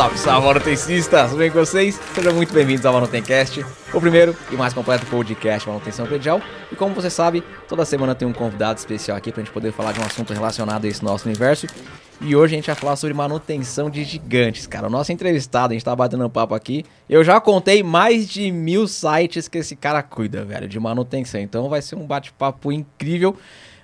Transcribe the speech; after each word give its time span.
Salve, 0.00 0.18
salve, 0.18 0.46
manutencistas! 0.46 1.28
Tudo 1.28 1.40
bem 1.40 1.50
com 1.50 1.58
vocês? 1.58 2.00
Sejam 2.14 2.32
muito 2.32 2.54
bem-vindos 2.54 2.86
ao 2.86 2.94
Manutencast, 2.94 3.62
o 3.92 4.00
primeiro 4.00 4.34
e 4.50 4.56
mais 4.56 4.72
completo 4.72 5.04
podcast 5.04 5.68
manutenção 5.68 6.06
predial. 6.06 6.40
E 6.72 6.74
como 6.74 6.94
você 6.94 7.10
sabe, 7.10 7.44
toda 7.68 7.84
semana 7.84 8.14
tem 8.14 8.26
um 8.26 8.32
convidado 8.32 8.78
especial 8.78 9.14
aqui 9.18 9.30
pra 9.30 9.42
gente 9.42 9.52
poder 9.52 9.72
falar 9.72 9.92
de 9.92 10.00
um 10.00 10.02
assunto 10.02 10.32
relacionado 10.32 10.86
a 10.86 10.88
esse 10.88 11.04
nosso 11.04 11.28
universo. 11.28 11.66
E 12.18 12.34
hoje 12.34 12.54
a 12.54 12.56
gente 12.56 12.66
vai 12.66 12.74
falar 12.74 12.96
sobre 12.96 13.12
manutenção 13.12 13.90
de 13.90 14.02
gigantes, 14.02 14.66
cara. 14.66 14.86
O 14.86 14.90
nosso 14.90 15.12
entrevistado, 15.12 15.72
a 15.72 15.74
gente 15.74 15.84
tá 15.84 15.94
batendo 15.94 16.24
um 16.24 16.30
papo 16.30 16.54
aqui. 16.54 16.82
Eu 17.06 17.22
já 17.22 17.38
contei 17.38 17.82
mais 17.82 18.26
de 18.26 18.50
mil 18.50 18.88
sites 18.88 19.48
que 19.48 19.58
esse 19.58 19.76
cara 19.76 20.02
cuida, 20.02 20.46
velho, 20.46 20.66
de 20.66 20.80
manutenção. 20.80 21.42
Então 21.42 21.68
vai 21.68 21.82
ser 21.82 21.96
um 21.96 22.06
bate-papo 22.06 22.72
incrível. 22.72 23.36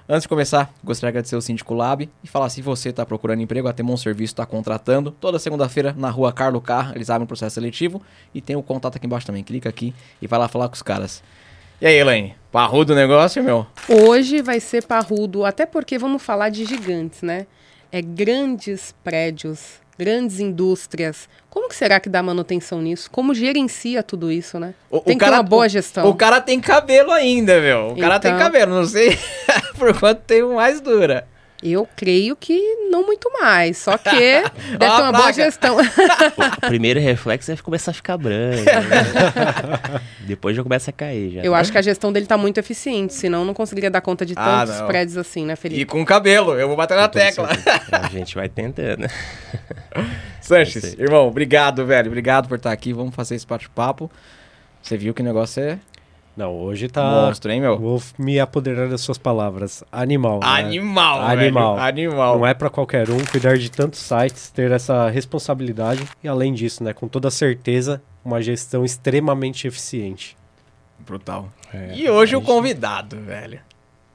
Antes 0.09 0.23
de 0.23 0.29
começar, 0.29 0.73
gostaria 0.85 1.11
de 1.11 1.17
agradecer 1.17 1.35
o 1.35 1.43
Síndico 1.43 1.75
Lab 1.75 2.09
e 2.23 2.29
falar 2.29 2.49
se 2.49 2.63
você 2.63 2.91
está 2.91 3.05
procurando 3.05 3.43
emprego, 3.43 3.67
a 3.67 3.73
Temon 3.73 3.97
Serviço 3.97 4.35
está 4.35 4.47
contratando. 4.47 5.11
Toda 5.11 5.37
segunda-feira 5.37 5.93
na 5.99 6.09
rua 6.11 6.33
Carlo 6.33 6.61
Car, 6.61 6.93
eles 6.95 7.11
abrem 7.11 7.25
um 7.25 7.27
processo 7.27 7.55
seletivo 7.55 8.01
e 8.33 8.41
tem 8.41 8.55
o 8.55 8.63
contato 8.63 8.95
aqui 8.95 9.07
embaixo 9.07 9.27
também. 9.27 9.43
Clica 9.43 9.69
aqui 9.69 9.93
e 10.23 10.29
vai 10.29 10.39
lá 10.39 10.47
falar 10.47 10.69
com 10.69 10.75
os 10.75 10.83
caras. 10.83 11.25
E 11.81 11.87
aí, 11.89 11.97
Elaine? 11.97 12.37
Parrudo 12.53 12.93
o 12.93 12.97
negócio, 12.97 13.43
meu? 13.43 13.67
Hoje 13.89 14.43
vai 14.43 14.61
ser 14.61 14.87
parrudo, 14.87 15.45
até 15.45 15.67
porque 15.67 15.99
vamos 15.99 16.23
falar 16.23 16.51
de 16.51 16.65
gigantes, 16.65 17.23
né? 17.23 17.49
É 17.91 18.01
grandes 18.01 18.95
prédios, 19.03 19.81
grandes 19.99 20.41
indústrias. 20.41 21.29
Como 21.51 21.69
que 21.69 21.75
será 21.75 21.99
que 21.99 22.09
dá 22.09 22.23
manutenção 22.23 22.83
nisso? 22.83 23.11
Como 23.11 23.35
gerencia 23.35 24.03
tudo 24.03 24.31
isso, 24.31 24.59
né? 24.59 24.75
O, 24.91 25.01
tem 25.01 25.17
o 25.17 25.19
que 25.19 25.25
ter 25.25 25.31
cara, 25.31 25.37
uma 25.39 25.43
boa 25.43 25.67
o- 25.67 25.69
gestão. 25.69 26.09
O 26.09 26.15
cara 26.15 26.41
tem 26.41 26.61
cabelo 26.61 27.11
ainda, 27.13 27.61
meu. 27.61 27.93
O 27.93 27.97
cara 27.99 28.19
tem 28.21 28.31
Então. 28.33 28.43
cabelo, 28.45 28.75
não 28.75 28.85
sei 28.85 29.19
por 29.79 29.99
quanto 29.99 30.21
tempo 30.23 30.55
mais 30.55 30.81
dura. 30.81 31.27
Eu 31.69 31.89
creio 31.97 32.37
que 32.37 32.59
não 32.91 33.05
muito 33.05 33.29
mais, 33.41 33.79
só 33.79 33.99
que 33.99 34.11
deve 34.11 34.79
ter 34.79 34.85
uma 34.87 35.13
boa 35.13 35.13
placa. 35.13 35.33
gestão. 35.33 35.77
O 36.63 36.67
primeiro 36.69 37.01
reflexo 37.01 37.51
é 37.51 37.57
começar 37.57 37.91
a 37.91 37.95
ficar 37.95 38.17
branco. 38.17 38.63
né? 38.65 40.01
Depois 40.27 40.57
já 40.57 40.63
começa 40.63 40.91
a 40.91 40.93
cair. 40.93 41.33
Já. 41.35 41.43
Eu 41.43 41.55
acho 41.55 41.73
que 41.73 41.79
a 41.79 41.83
gestão 41.83 42.13
dele 42.13 42.27
tá 42.27 42.37
muito 42.37 42.59
eficiente, 42.59 43.15
senão 43.15 43.45
não 43.45 43.55
conseguiria 43.55 43.91
dar 43.91 44.01
conta 44.01 44.25
de 44.27 44.35
Ah, 44.37 44.65
tantos 44.65 44.81
não. 44.81 44.87
prédios 44.87 45.17
assim, 45.17 45.45
né, 45.45 45.55
E 45.55 45.57
Felipe? 45.57 45.85
com 45.87 46.05
cabelo, 46.05 46.55
eu 46.55 46.69
vou 46.69 46.77
bater 46.77 46.97
na 46.97 47.09
toda 47.09 47.25
tecla. 47.25 47.49
A 47.93 48.09
gente 48.09 48.35
vai 48.35 48.49
tentando. 48.49 49.07
Sanches, 50.41 50.95
irmão, 50.99 51.27
obrigado, 51.29 51.85
velho. 51.85 52.09
Obrigado 52.09 52.49
por 52.49 52.57
estar 52.59 52.73
aqui. 52.73 52.93
Vamos 52.93 53.15
fazer 53.15 53.35
esse 53.35 53.47
bate-papo. 53.47 54.11
Você 54.83 54.97
viu 54.97 55.13
que 55.13 55.21
o 55.23 55.25
negócio 55.25 55.63
é 55.63 55.79
Não, 56.37 56.53
hoje 56.55 56.87
tá. 56.89 57.03
monstro, 57.03 57.51
hein, 57.51 57.61
meu? 57.61 57.79
Vou 57.79 58.03
me 58.19 58.39
apoderar 58.39 58.89
das 58.89 59.01
suas 59.01 59.17
palavras. 59.17 59.83
Animal. 59.91 60.41
né? 60.41 60.47
Animal, 60.47 61.23
Animal. 61.23 61.75
velho. 61.77 61.87
Animal. 61.87 62.39
Não 62.39 62.47
é 62.47 62.53
pra 62.53 62.69
qualquer 62.69 63.09
um 63.11 63.25
cuidar 63.25 63.57
de 63.57 63.71
tantos 63.71 64.01
sites, 64.01 64.51
ter 64.51 64.71
essa 64.71 65.09
responsabilidade 65.09 66.05
e, 66.23 66.29
além 66.29 66.53
disso, 66.53 66.85
né, 66.85 66.93
com 66.93 67.09
toda 67.09 67.31
certeza, 67.31 68.03
uma 68.23 68.43
gestão 68.43 68.85
extremamente 68.85 69.67
eficiente. 69.67 70.37
Brutal. 70.99 71.49
É, 71.73 71.95
E 71.95 72.11
hoje 72.11 72.37
o 72.37 72.43
convidado, 72.43 73.17
velho. 73.21 73.61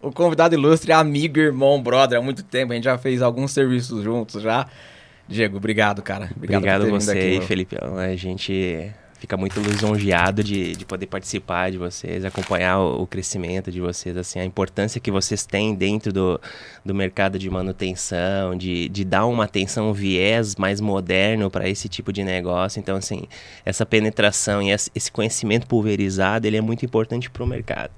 O 0.02 0.12
convidado 0.12 0.54
ilustre, 0.56 0.92
amigo, 0.92 1.40
irmão, 1.40 1.82
brother, 1.82 2.20
há 2.20 2.22
muito 2.22 2.44
tempo. 2.44 2.72
A 2.72 2.76
gente 2.76 2.86
já 2.86 2.98
fez 2.98 3.22
alguns 3.22 3.52
serviços 3.52 4.04
juntos 4.04 4.42
já. 4.42 4.68
Diego, 5.28 5.58
obrigado, 5.58 6.02
cara. 6.02 6.30
Obrigado, 6.36 6.82
por 6.82 6.88
a 6.88 6.92
ter 6.92 6.92
você 6.92 7.12
aí. 7.12 7.42
Felipe. 7.42 7.78
A 7.80 8.16
gente 8.16 8.92
fica 9.22 9.38
muito 9.38 9.60
lisonjeado 9.60 10.44
de, 10.44 10.76
de 10.76 10.84
poder 10.84 11.06
participar 11.06 11.70
de 11.70 11.78
vocês, 11.78 12.26
acompanhar 12.26 12.80
o, 12.80 13.04
o 13.04 13.08
crescimento 13.08 13.72
de 13.72 13.80
vocês, 13.80 14.18
assim, 14.18 14.40
a 14.40 14.46
importância 14.46 15.00
que 15.00 15.12
vocês 15.12 15.46
têm 15.46 15.76
dentro 15.76 16.12
do, 16.12 16.42
do 16.84 16.96
mercado 16.96 17.38
de 17.38 17.48
manutenção, 17.48 18.58
de, 18.58 18.90
de 18.90 19.06
dar 19.06 19.28
uma 19.28 19.44
atenção, 19.44 19.92
um 19.92 19.94
viés 19.94 20.56
mais 20.56 20.82
moderno 20.82 21.52
para 21.52 21.70
esse 21.70 21.88
tipo 21.88 22.12
de 22.12 22.24
negócio. 22.24 22.80
Então, 22.80 22.98
assim, 22.98 23.26
essa 23.64 23.86
penetração 23.86 24.60
e 24.60 24.72
esse 24.72 25.12
conhecimento 25.12 25.68
pulverizado, 25.68 26.48
ele 26.48 26.58
é 26.58 26.62
muito 26.62 26.84
importante 26.84 27.30
para 27.30 27.44
o 27.44 27.48
mercado. 27.48 27.92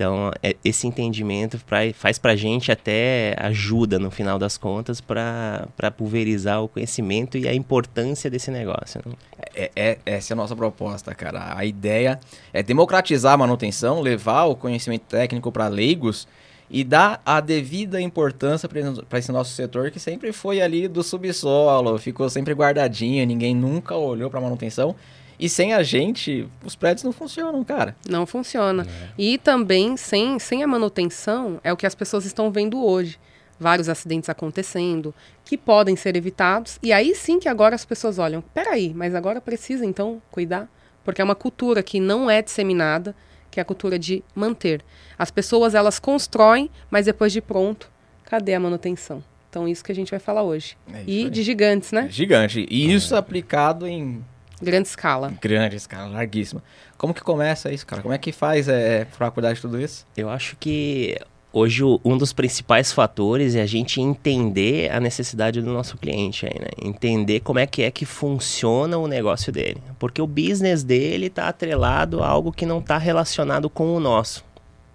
Então, 0.00 0.32
é- 0.42 0.56
esse 0.64 0.86
entendimento 0.86 1.58
pra, 1.66 1.80
faz 1.92 2.18
para 2.18 2.32
a 2.32 2.36
gente 2.36 2.72
até 2.72 3.36
ajuda, 3.38 3.98
no 3.98 4.10
final 4.10 4.38
das 4.38 4.56
contas, 4.56 4.98
para 4.98 5.68
pulverizar 5.94 6.62
o 6.62 6.68
conhecimento 6.68 7.36
e 7.36 7.46
a 7.46 7.52
importância 7.52 8.30
desse 8.30 8.50
negócio. 8.50 9.02
né? 9.04 9.12
É, 9.54 9.70
é- 9.76 9.98
essa 10.06 10.32
é 10.32 10.34
a 10.34 10.36
nossa 10.36 10.56
proposta, 10.56 11.14
cara. 11.14 11.54
A 11.54 11.66
ideia 11.66 12.18
é 12.50 12.62
democratizar 12.62 13.34
a 13.34 13.36
manutenção, 13.36 14.00
levar 14.00 14.44
o 14.44 14.56
conhecimento 14.56 15.02
técnico 15.02 15.52
para 15.52 15.68
leigos 15.68 16.26
e 16.70 16.82
dar 16.82 17.20
a 17.26 17.38
devida 17.38 18.00
importância 18.00 18.66
para 19.06 19.18
esse 19.18 19.30
nosso 19.30 19.52
setor 19.52 19.90
que 19.90 20.00
sempre 20.00 20.32
foi 20.32 20.62
ali 20.62 20.88
do 20.88 21.02
subsolo, 21.02 21.98
ficou 21.98 22.30
sempre 22.30 22.54
guardadinho, 22.54 23.26
ninguém 23.26 23.54
nunca 23.54 23.94
olhou 23.94 24.30
para 24.30 24.40
manutenção. 24.40 24.96
E 25.40 25.48
sem 25.48 25.72
a 25.72 25.82
gente, 25.82 26.46
os 26.64 26.76
prédios 26.76 27.02
não 27.02 27.12
funcionam, 27.12 27.64
cara. 27.64 27.96
Não 28.08 28.26
funciona. 28.26 28.86
E 29.16 29.38
também, 29.38 29.96
sem, 29.96 30.38
sem 30.38 30.62
a 30.62 30.66
manutenção, 30.66 31.58
é 31.64 31.72
o 31.72 31.76
que 31.76 31.86
as 31.86 31.94
pessoas 31.94 32.26
estão 32.26 32.50
vendo 32.52 32.84
hoje. 32.84 33.18
Vários 33.58 33.88
acidentes 33.88 34.28
acontecendo, 34.28 35.14
que 35.44 35.56
podem 35.56 35.96
ser 35.96 36.14
evitados. 36.16 36.78
E 36.82 36.92
aí 36.92 37.14
sim 37.14 37.38
que 37.38 37.48
agora 37.48 37.74
as 37.74 37.84
pessoas 37.84 38.18
olham, 38.18 38.42
peraí, 38.54 38.92
mas 38.94 39.14
agora 39.14 39.40
precisa 39.40 39.84
então 39.84 40.20
cuidar? 40.30 40.68
Porque 41.04 41.20
é 41.20 41.24
uma 41.24 41.34
cultura 41.34 41.82
que 41.82 41.98
não 42.00 42.30
é 42.30 42.42
disseminada, 42.42 43.14
que 43.50 43.58
é 43.58 43.62
a 43.62 43.64
cultura 43.64 43.98
de 43.98 44.22
manter. 44.34 44.82
As 45.18 45.30
pessoas, 45.30 45.74
elas 45.74 45.98
constroem, 45.98 46.70
mas 46.90 47.06
depois 47.06 47.32
de 47.32 47.40
pronto, 47.40 47.90
cadê 48.24 48.54
a 48.54 48.60
manutenção? 48.60 49.22
Então, 49.48 49.66
isso 49.66 49.82
que 49.82 49.90
a 49.90 49.94
gente 49.94 50.10
vai 50.10 50.20
falar 50.20 50.42
hoje. 50.42 50.76
É 50.94 51.02
E 51.06 51.24
aí. 51.24 51.30
de 51.30 51.42
gigantes, 51.42 51.90
né? 51.92 52.06
Gigante. 52.10 52.66
E 52.70 52.92
isso 52.92 53.16
aplicado 53.16 53.86
em 53.88 54.24
Grande 54.60 54.88
escala. 54.88 55.32
grande 55.40 55.76
escala, 55.76 56.08
larguíssima. 56.08 56.62
Como 56.96 57.14
que 57.14 57.22
começa 57.22 57.72
isso, 57.72 57.86
cara? 57.86 58.02
Como 58.02 58.14
é 58.14 58.18
que 58.18 58.30
faz 58.32 58.68
é, 58.68 59.06
pra 59.16 59.30
cuidar 59.30 59.52
de 59.52 59.60
tudo 59.60 59.80
isso? 59.80 60.06
Eu 60.16 60.28
acho 60.28 60.56
que 60.56 61.18
hoje 61.52 61.82
um 62.04 62.16
dos 62.16 62.32
principais 62.32 62.92
fatores 62.92 63.54
é 63.54 63.62
a 63.62 63.66
gente 63.66 64.00
entender 64.00 64.90
a 64.92 65.00
necessidade 65.00 65.60
do 65.60 65.72
nosso 65.72 65.96
cliente 65.96 66.46
aí, 66.46 66.60
né? 66.60 66.68
Entender 66.80 67.40
como 67.40 67.58
é 67.58 67.66
que 67.66 67.82
é 67.82 67.90
que 67.90 68.04
funciona 68.04 68.98
o 68.98 69.06
negócio 69.06 69.52
dele. 69.52 69.82
Porque 69.98 70.20
o 70.20 70.26
business 70.26 70.84
dele 70.84 71.26
está 71.26 71.48
atrelado 71.48 72.22
a 72.22 72.28
algo 72.28 72.52
que 72.52 72.66
não 72.66 72.78
está 72.78 72.98
relacionado 72.98 73.68
com 73.70 73.94
o 73.94 74.00
nosso. 74.00 74.44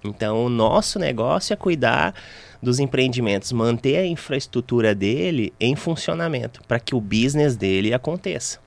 Então, 0.04 0.46
o 0.46 0.50
nosso 0.50 1.00
negócio 1.00 1.54
é 1.54 1.56
cuidar 1.56 2.14
dos 2.62 2.80
empreendimentos, 2.80 3.52
manter 3.52 3.98
a 3.98 4.06
infraestrutura 4.06 4.94
dele 4.94 5.54
em 5.60 5.76
funcionamento 5.76 6.62
para 6.68 6.80
que 6.80 6.94
o 6.94 7.02
business 7.02 7.56
dele 7.56 7.94
aconteça. 7.94 8.60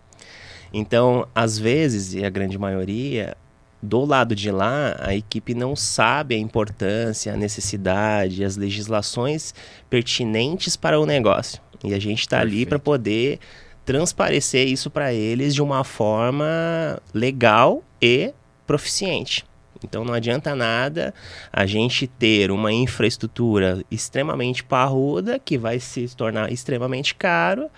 Então, 0.72 1.26
às 1.34 1.58
vezes, 1.58 2.14
e 2.14 2.24
a 2.24 2.30
grande 2.30 2.58
maioria, 2.58 3.36
do 3.82 4.04
lado 4.04 4.34
de 4.34 4.50
lá, 4.50 4.96
a 4.98 5.14
equipe 5.14 5.54
não 5.54 5.76
sabe 5.76 6.34
a 6.34 6.38
importância, 6.38 7.32
a 7.32 7.36
necessidade, 7.36 8.44
as 8.44 8.56
legislações 8.56 9.54
pertinentes 9.88 10.76
para 10.76 10.98
o 10.98 11.06
negócio. 11.06 11.60
E 11.84 11.94
a 11.94 11.98
gente 11.98 12.20
está 12.20 12.40
ali 12.40 12.66
para 12.66 12.78
poder 12.78 13.38
transparecer 13.84 14.66
isso 14.68 14.90
para 14.90 15.14
eles 15.14 15.54
de 15.54 15.62
uma 15.62 15.84
forma 15.84 17.00
legal 17.14 17.82
e 18.02 18.34
proficiente. 18.66 19.46
Então 19.82 20.04
não 20.04 20.12
adianta 20.12 20.54
nada 20.54 21.14
a 21.52 21.64
gente 21.64 22.06
ter 22.06 22.50
uma 22.50 22.72
infraestrutura 22.72 23.82
extremamente 23.90 24.64
parruda 24.64 25.38
que 25.38 25.56
vai 25.56 25.78
se 25.78 26.14
tornar 26.16 26.52
extremamente 26.52 27.14
caro, 27.14 27.70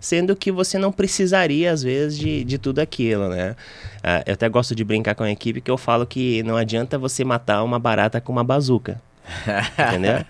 sendo 0.00 0.34
que 0.36 0.50
você 0.52 0.78
não 0.78 0.92
precisaria 0.92 1.72
às 1.72 1.82
vezes 1.82 2.18
de, 2.18 2.44
de 2.44 2.58
tudo 2.58 2.78
aquilo, 2.80 3.28
né? 3.28 3.56
Ah, 4.02 4.22
eu 4.26 4.34
até 4.34 4.48
gosto 4.48 4.74
de 4.74 4.84
brincar 4.84 5.14
com 5.14 5.22
a 5.24 5.30
equipe 5.30 5.60
que 5.60 5.70
eu 5.70 5.78
falo 5.78 6.06
que 6.06 6.42
não 6.42 6.56
adianta 6.56 6.96
você 6.98 7.24
matar 7.24 7.62
uma 7.62 7.78
barata 7.78 8.20
com 8.20 8.32
uma 8.32 8.44
bazuca. 8.44 9.00
entendeu? 9.88 10.24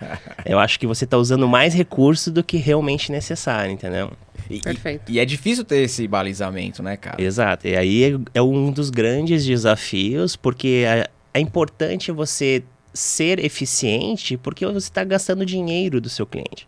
Eu 0.45 0.59
acho 0.59 0.77
que 0.79 0.85
você 0.85 1.05
está 1.05 1.17
usando 1.17 1.47
mais 1.47 1.73
recurso 1.73 2.31
do 2.31 2.43
que 2.43 2.57
realmente 2.57 3.11
necessário, 3.11 3.71
entendeu? 3.71 4.11
E, 4.49 4.57
e- 4.57 4.61
Perfeito. 4.61 5.09
e 5.09 5.19
é 5.19 5.25
difícil 5.25 5.63
ter 5.63 5.77
esse 5.83 6.05
balizamento, 6.07 6.83
né, 6.83 6.97
cara? 6.97 7.21
Exato. 7.21 7.67
E 7.67 7.77
aí 7.77 8.03
é, 8.03 8.39
é 8.39 8.41
um 8.41 8.71
dos 8.71 8.89
grandes 8.89 9.45
desafios, 9.45 10.35
porque 10.35 10.83
é, 10.85 11.07
é 11.33 11.39
importante 11.39 12.11
você 12.11 12.61
ser 12.93 13.39
eficiente, 13.39 14.35
porque 14.35 14.65
você 14.65 14.77
está 14.77 15.03
gastando 15.03 15.45
dinheiro 15.45 16.01
do 16.01 16.09
seu 16.09 16.25
cliente. 16.25 16.67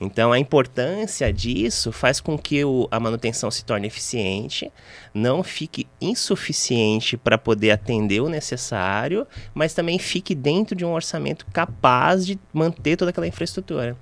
Então, 0.00 0.32
a 0.32 0.38
importância 0.38 1.32
disso 1.32 1.92
faz 1.92 2.20
com 2.20 2.36
que 2.36 2.64
o- 2.64 2.88
a 2.90 2.98
manutenção 2.98 3.50
se 3.50 3.64
torne 3.64 3.86
eficiente, 3.86 4.70
não 5.14 5.42
fique 5.42 5.86
insuficiente 6.00 7.16
para 7.16 7.38
poder 7.38 7.70
atender 7.70 8.20
o 8.20 8.28
necessário, 8.28 9.26
mas 9.54 9.72
também 9.72 9.98
fique 9.98 10.34
dentro 10.34 10.74
de 10.74 10.84
um 10.84 10.92
orçamento 10.92 11.46
capaz 11.52 12.26
de 12.26 12.38
manter 12.52 12.96
toda 12.96 13.10
aquela 13.10 13.26
infraestrutura. 13.26 13.96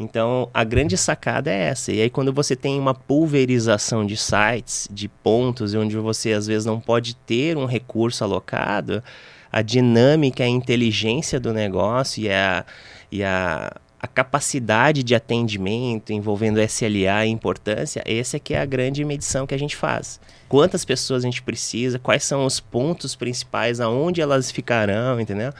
Então, 0.00 0.48
a 0.54 0.62
grande 0.62 0.96
sacada 0.96 1.50
é 1.50 1.70
essa. 1.70 1.90
E 1.90 2.00
aí, 2.00 2.08
quando 2.08 2.32
você 2.32 2.54
tem 2.54 2.78
uma 2.78 2.94
pulverização 2.94 4.06
de 4.06 4.16
sites, 4.16 4.88
de 4.88 5.08
pontos, 5.08 5.74
onde 5.74 5.96
você 5.96 6.32
às 6.32 6.46
vezes 6.46 6.64
não 6.64 6.78
pode 6.78 7.16
ter 7.16 7.56
um 7.56 7.66
recurso 7.66 8.22
alocado, 8.22 9.02
a 9.50 9.60
dinâmica, 9.60 10.44
a 10.44 10.48
inteligência 10.48 11.40
do 11.40 11.52
negócio 11.52 12.22
e 12.22 12.30
a, 12.30 12.64
e 13.10 13.24
a, 13.24 13.72
a 14.00 14.06
capacidade 14.06 15.02
de 15.02 15.14
atendimento 15.14 16.12
envolvendo 16.12 16.60
SLA 16.60 17.26
e 17.26 17.30
importância, 17.30 18.02
essa 18.06 18.36
é 18.36 18.40
que 18.40 18.54
é 18.54 18.60
a 18.60 18.64
grande 18.64 19.04
medição 19.04 19.46
que 19.46 19.54
a 19.54 19.58
gente 19.58 19.74
faz. 19.74 20.20
Quantas 20.48 20.84
pessoas 20.84 21.24
a 21.24 21.26
gente 21.26 21.42
precisa, 21.42 21.98
quais 21.98 22.22
são 22.22 22.46
os 22.46 22.60
pontos 22.60 23.16
principais, 23.16 23.80
aonde 23.80 24.20
elas 24.20 24.50
ficarão, 24.50 25.20
entendeu? 25.20 25.52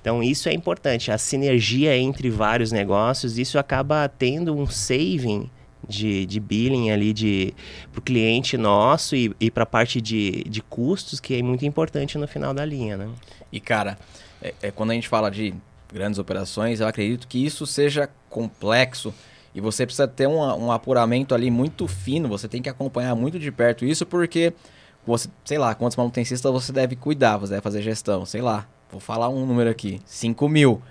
Então 0.00 0.22
isso 0.22 0.48
é 0.48 0.52
importante, 0.52 1.10
a 1.10 1.18
sinergia 1.18 1.96
entre 1.96 2.30
vários 2.30 2.70
negócios, 2.70 3.38
isso 3.38 3.58
acaba 3.58 4.08
tendo 4.08 4.54
um 4.54 4.66
saving 4.66 5.50
de, 5.88 6.26
de 6.26 6.40
billing 6.40 6.90
ali 6.90 7.12
de 7.12 7.54
para 7.92 8.00
o 8.00 8.02
cliente 8.02 8.56
nosso 8.56 9.16
e, 9.16 9.34
e 9.40 9.50
para 9.50 9.62
a 9.62 9.66
parte 9.66 10.00
de, 10.00 10.44
de 10.44 10.62
custos 10.62 11.18
que 11.18 11.34
é 11.34 11.42
muito 11.42 11.64
importante 11.64 12.18
no 12.18 12.28
final 12.28 12.52
da 12.52 12.64
linha, 12.64 12.96
né? 12.96 13.08
E 13.50 13.60
cara, 13.60 13.98
é, 14.42 14.54
é, 14.62 14.70
quando 14.70 14.90
a 14.90 14.94
gente 14.94 15.08
fala 15.08 15.30
de 15.30 15.54
grandes 15.92 16.18
operações, 16.18 16.80
eu 16.80 16.86
acredito 16.86 17.28
que 17.28 17.44
isso 17.44 17.66
seja 17.66 18.08
complexo 18.28 19.14
e 19.54 19.60
você 19.60 19.86
precisa 19.86 20.06
ter 20.06 20.26
um, 20.26 20.40
um 20.40 20.70
apuramento 20.70 21.34
ali 21.34 21.50
muito 21.50 21.88
fino, 21.88 22.28
você 22.28 22.46
tem 22.46 22.60
que 22.60 22.68
acompanhar 22.68 23.14
muito 23.14 23.38
de 23.38 23.50
perto 23.50 23.84
isso, 23.86 24.04
porque 24.04 24.52
você, 25.06 25.28
sei 25.44 25.56
lá, 25.56 25.74
quantos 25.74 25.96
manutencistas 25.96 26.52
você 26.52 26.72
deve 26.72 26.96
cuidar, 26.96 27.38
você 27.38 27.52
deve 27.52 27.62
fazer 27.62 27.80
gestão, 27.80 28.26
sei 28.26 28.42
lá, 28.42 28.66
vou 28.90 29.00
falar 29.00 29.28
um 29.28 29.46
número 29.46 29.70
aqui, 29.70 30.00
5 30.04 30.48
mil. 30.48 30.82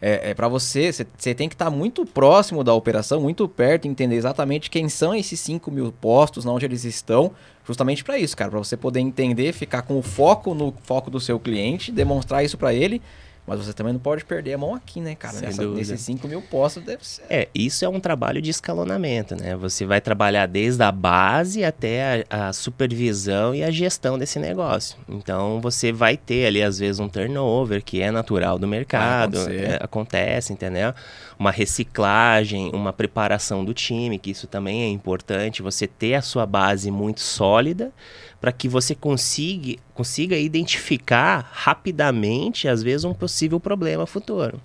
É, 0.00 0.30
é 0.30 0.34
para 0.34 0.48
você, 0.48 0.92
você 0.92 1.34
tem 1.34 1.48
que 1.48 1.54
estar 1.54 1.64
tá 1.64 1.70
muito 1.70 2.04
próximo 2.04 2.62
da 2.62 2.74
operação, 2.74 3.20
muito 3.20 3.48
perto, 3.48 3.88
entender 3.88 4.16
exatamente 4.16 4.70
quem 4.70 4.88
são 4.88 5.14
esses 5.14 5.40
5 5.40 5.70
mil 5.70 5.90
postos, 5.90 6.44
onde 6.44 6.66
eles 6.66 6.84
estão, 6.84 7.32
justamente 7.66 8.04
para 8.04 8.18
isso, 8.18 8.36
cara, 8.36 8.50
para 8.50 8.58
você 8.58 8.76
poder 8.76 9.00
entender, 9.00 9.52
ficar 9.52 9.82
com 9.82 9.98
o 9.98 10.02
foco 10.02 10.54
no 10.54 10.74
foco 10.82 11.10
do 11.10 11.18
seu 11.18 11.40
cliente, 11.40 11.90
demonstrar 11.90 12.44
isso 12.44 12.58
para 12.58 12.74
ele 12.74 13.00
mas 13.46 13.58
você 13.58 13.74
também 13.74 13.92
não 13.92 14.00
pode 14.00 14.24
perder 14.24 14.54
a 14.54 14.58
mão 14.58 14.74
aqui, 14.74 15.00
né, 15.00 15.14
cara? 15.14 15.38
Nessa, 15.38 15.66
nesses 15.66 16.00
5 16.00 16.26
mil 16.26 16.40
postos 16.40 16.82
deve 16.82 17.06
ser. 17.06 17.24
É, 17.28 17.48
isso 17.54 17.84
é 17.84 17.88
um 17.88 18.00
trabalho 18.00 18.40
de 18.40 18.50
escalonamento, 18.50 19.36
né? 19.36 19.54
Você 19.56 19.84
vai 19.84 20.00
trabalhar 20.00 20.46
desde 20.46 20.82
a 20.82 20.90
base 20.90 21.62
até 21.62 22.24
a, 22.30 22.48
a 22.48 22.52
supervisão 22.54 23.54
e 23.54 23.62
a 23.62 23.70
gestão 23.70 24.18
desse 24.18 24.38
negócio. 24.38 24.96
Então 25.08 25.60
você 25.60 25.92
vai 25.92 26.16
ter 26.16 26.46
ali, 26.46 26.62
às 26.62 26.78
vezes, 26.78 26.98
um 26.98 27.08
turnover 27.08 27.84
que 27.84 28.00
é 28.00 28.10
natural 28.10 28.58
do 28.58 28.66
mercado. 28.66 29.38
É, 29.50 29.78
acontece, 29.80 30.52
entendeu? 30.52 30.94
Uma 31.38 31.50
reciclagem, 31.50 32.70
uma 32.72 32.92
preparação 32.92 33.62
do 33.62 33.74
time, 33.74 34.18
que 34.18 34.30
isso 34.30 34.46
também 34.46 34.84
é 34.84 34.88
importante. 34.88 35.60
Você 35.60 35.86
ter 35.86 36.14
a 36.14 36.22
sua 36.22 36.46
base 36.46 36.90
muito 36.90 37.20
sólida 37.20 37.92
para 38.40 38.52
que 38.52 38.68
você 38.68 38.94
consiga, 38.94 39.76
consiga 39.94 40.36
identificar 40.36 41.48
rapidamente, 41.52 42.68
às 42.68 42.82
vezes, 42.82 43.04
um 43.04 43.14
possível 43.14 43.58
problema 43.58 44.06
futuro. 44.06 44.60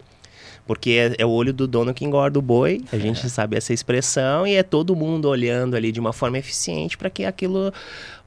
Porque 0.68 0.92
é, 0.92 1.16
é, 1.24 1.26
o 1.26 1.30
olho 1.30 1.52
do 1.52 1.68
dono 1.68 1.94
que 1.94 2.06
engorda 2.06 2.38
o 2.38 2.42
boi, 2.44 2.82
a 2.92 2.98
gente 2.98 3.26
é. 3.26 3.30
sabe 3.30 3.58
essa 3.58 3.74
expressão, 3.74 4.46
e 4.46 4.54
é 4.54 4.62
todo 4.62 4.96
mundo 4.96 5.28
olhando 5.28 5.76
ali 5.76 5.92
de 5.92 6.00
uma 6.00 6.14
forma 6.14 6.38
eficiente 6.38 6.96
para 6.96 7.10
que 7.10 7.26
aquilo 7.26 7.74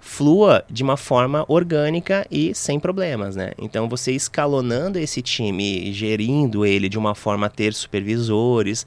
flua 0.02 0.64
de 0.68 0.82
uma 0.82 0.96
forma 0.96 1.44
orgânica 1.46 2.26
e 2.28 2.52
sem 2.54 2.80
problemas, 2.80 3.36
né? 3.36 3.52
Então 3.56 3.88
você 3.88 4.10
escalonando 4.10 4.98
esse 4.98 5.22
time, 5.22 5.92
gerindo 5.92 6.66
ele 6.66 6.88
de 6.88 6.98
uma 6.98 7.14
forma 7.14 7.46
a 7.46 7.48
ter 7.48 7.72
supervisores, 7.72 8.84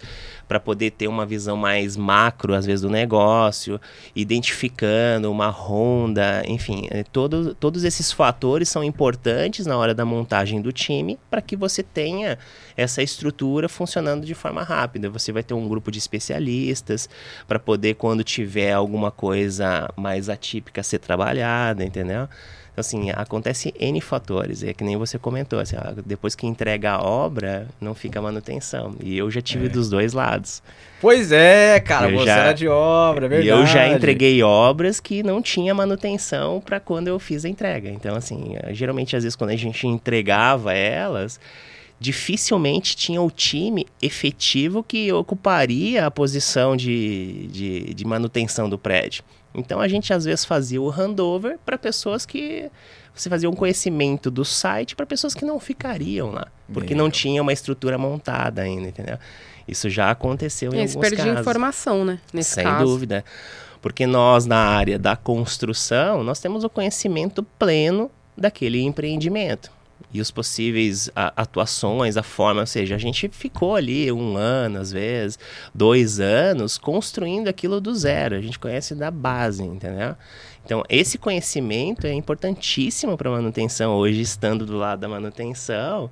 para 0.47 0.59
poder 0.59 0.91
ter 0.91 1.07
uma 1.07 1.25
visão 1.25 1.57
mais 1.57 1.97
macro, 1.97 2.53
às 2.53 2.65
vezes, 2.65 2.81
do 2.81 2.89
negócio, 2.89 3.79
identificando 4.15 5.31
uma 5.31 5.47
ronda, 5.47 6.43
enfim, 6.47 6.87
é, 6.91 7.03
todo, 7.03 7.55
todos 7.55 7.83
esses 7.83 8.11
fatores 8.11 8.69
são 8.69 8.83
importantes 8.83 9.65
na 9.65 9.77
hora 9.77 9.93
da 9.93 10.05
montagem 10.05 10.61
do 10.61 10.71
time 10.71 11.17
para 11.29 11.41
que 11.41 11.55
você 11.55 11.81
tenha 11.81 12.37
essa 12.77 13.01
estrutura 13.01 13.67
funcionando 13.67 14.25
de 14.25 14.33
forma 14.33 14.63
rápida. 14.63 15.09
Você 15.09 15.31
vai 15.31 15.43
ter 15.43 15.53
um 15.53 15.67
grupo 15.67 15.91
de 15.91 15.97
especialistas 15.97 17.09
para 17.47 17.59
poder, 17.59 17.95
quando 17.95 18.23
tiver 18.23 18.73
alguma 18.73 19.11
coisa 19.11 19.89
mais 19.95 20.29
atípica, 20.29 20.83
ser 20.83 20.99
trabalhada, 21.05 21.83
entendeu? 21.83 22.27
Então, 22.75 22.81
assim, 22.81 23.09
acontece 23.11 23.73
N 23.79 24.01
fatores. 24.01 24.61
É 24.61 24.73
que 24.73 24.83
nem 24.83 24.97
você 24.97 25.17
comentou, 25.17 25.59
assim, 25.59 25.77
ó, 25.77 25.93
depois 26.05 26.35
que 26.35 26.45
entrega 26.45 26.91
a 26.91 27.01
obra, 27.01 27.67
não 27.79 27.95
fica 27.95 28.21
manutenção. 28.21 28.95
E 29.01 29.17
eu 29.17 29.31
já 29.31 29.41
tive 29.41 29.67
é. 29.67 29.69
dos 29.69 29.89
dois 29.89 30.11
lados. 30.11 30.61
Pois 30.99 31.31
é, 31.31 31.79
cara, 31.79 32.09
eu 32.09 32.19
você 32.19 32.25
já, 32.25 32.37
era 32.37 32.53
de 32.53 32.67
obra, 32.67 33.27
é 33.27 33.29
verdade. 33.29 33.47
E 33.47 33.51
eu 33.51 33.65
já 33.65 33.87
entreguei 33.87 34.43
obras 34.43 34.99
que 34.99 35.23
não 35.23 35.41
tinha 35.41 35.73
manutenção 35.73 36.59
para 36.59 36.79
quando 36.81 37.07
eu 37.07 37.17
fiz 37.17 37.45
a 37.45 37.49
entrega. 37.49 37.89
Então, 37.89 38.13
assim, 38.13 38.55
geralmente, 38.71 39.15
às 39.15 39.23
vezes, 39.23 39.37
quando 39.37 39.51
a 39.51 39.55
gente 39.55 39.87
entregava 39.87 40.73
elas 40.73 41.39
dificilmente 41.97 42.95
tinha 42.95 43.21
o 43.21 43.31
time 43.31 43.87
efetivo 44.01 44.83
que 44.83 45.11
ocuparia 45.13 46.05
a 46.05 46.11
posição 46.11 46.75
de, 46.75 47.47
de, 47.47 47.93
de 47.93 48.05
manutenção 48.05 48.69
do 48.69 48.77
prédio. 48.77 49.23
Então 49.55 49.79
a 49.79 49.87
gente 49.87 50.13
às 50.13 50.25
vezes 50.25 50.43
fazia 50.45 50.81
o 50.81 50.89
handover 50.89 51.57
para 51.65 51.77
pessoas 51.77 52.25
que 52.25 52.69
você 53.13 53.29
fazia 53.29 53.49
um 53.49 53.55
conhecimento 53.55 54.29
do 54.29 54.43
site 54.43 54.95
para 54.95 55.05
pessoas 55.05 55.33
que 55.33 55.45
não 55.45 55.59
ficariam 55.59 56.31
lá, 56.31 56.47
porque 56.71 56.93
Meu. 56.93 57.03
não 57.05 57.09
tinha 57.09 57.41
uma 57.41 57.53
estrutura 57.53 57.97
montada 57.97 58.61
ainda, 58.61 58.89
entendeu? 58.89 59.17
Isso 59.67 59.89
já 59.89 60.11
aconteceu 60.11 60.71
em 60.73 60.77
e 60.77 60.79
alguns 60.81 60.95
casos. 60.95 61.09
perdia 61.17 61.39
informação, 61.39 62.03
né? 62.03 62.19
Nesse 62.33 62.55
Sem 62.55 62.63
caso. 62.63 62.83
dúvida. 62.83 63.23
Porque 63.81 64.05
nós, 64.05 64.45
na 64.45 64.57
área 64.57 64.99
da 64.99 65.15
construção, 65.15 66.23
nós 66.23 66.39
temos 66.39 66.63
o 66.63 66.69
conhecimento 66.69 67.41
pleno 67.57 68.11
daquele 68.37 68.81
empreendimento 68.81 69.71
e 70.13 70.21
os 70.21 70.31
possíveis 70.31 71.09
a, 71.15 71.33
atuações, 71.35 72.15
a 72.15 72.23
forma, 72.23 72.61
ou 72.61 72.67
seja, 72.67 72.95
a 72.95 72.97
gente 72.97 73.27
ficou 73.29 73.75
ali 73.75 74.11
um 74.11 74.37
ano, 74.37 74.79
às 74.79 74.91
vezes, 74.91 75.37
dois 75.73 76.19
anos, 76.19 76.77
construindo 76.77 77.47
aquilo 77.47 77.81
do 77.81 77.93
zero. 77.93 78.35
A 78.35 78.41
gente 78.41 78.57
conhece 78.57 78.95
da 78.95 79.11
base, 79.11 79.63
entendeu? 79.63 80.15
Então, 80.63 80.83
esse 80.89 81.17
conhecimento 81.17 82.07
é 82.07 82.13
importantíssimo 82.13 83.17
para 83.17 83.29
a 83.29 83.33
manutenção, 83.33 83.93
hoje 83.93 84.21
estando 84.21 84.65
do 84.65 84.77
lado 84.77 84.99
da 84.99 85.07
manutenção, 85.07 86.09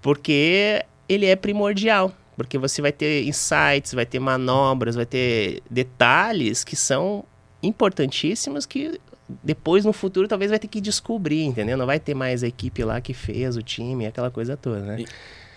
porque 0.00 0.84
ele 1.08 1.26
é 1.26 1.36
primordial. 1.36 2.12
Porque 2.36 2.58
você 2.58 2.82
vai 2.82 2.92
ter 2.92 3.24
insights, 3.24 3.94
vai 3.94 4.04
ter 4.04 4.18
manobras, 4.18 4.94
vai 4.94 5.06
ter 5.06 5.62
detalhes 5.70 6.64
que 6.64 6.76
são 6.76 7.24
importantíssimos 7.62 8.66
que 8.66 9.00
depois 9.42 9.84
no 9.84 9.92
futuro 9.92 10.28
talvez 10.28 10.50
vai 10.50 10.58
ter 10.58 10.68
que 10.68 10.80
descobrir, 10.80 11.44
entendeu? 11.44 11.76
Não 11.76 11.86
vai 11.86 11.98
ter 11.98 12.14
mais 12.14 12.42
a 12.42 12.46
equipe 12.46 12.84
lá 12.84 13.00
que 13.00 13.12
fez 13.12 13.56
o 13.56 13.62
time, 13.62 14.06
aquela 14.06 14.30
coisa 14.30 14.56
toda, 14.56 14.80
né? 14.80 15.00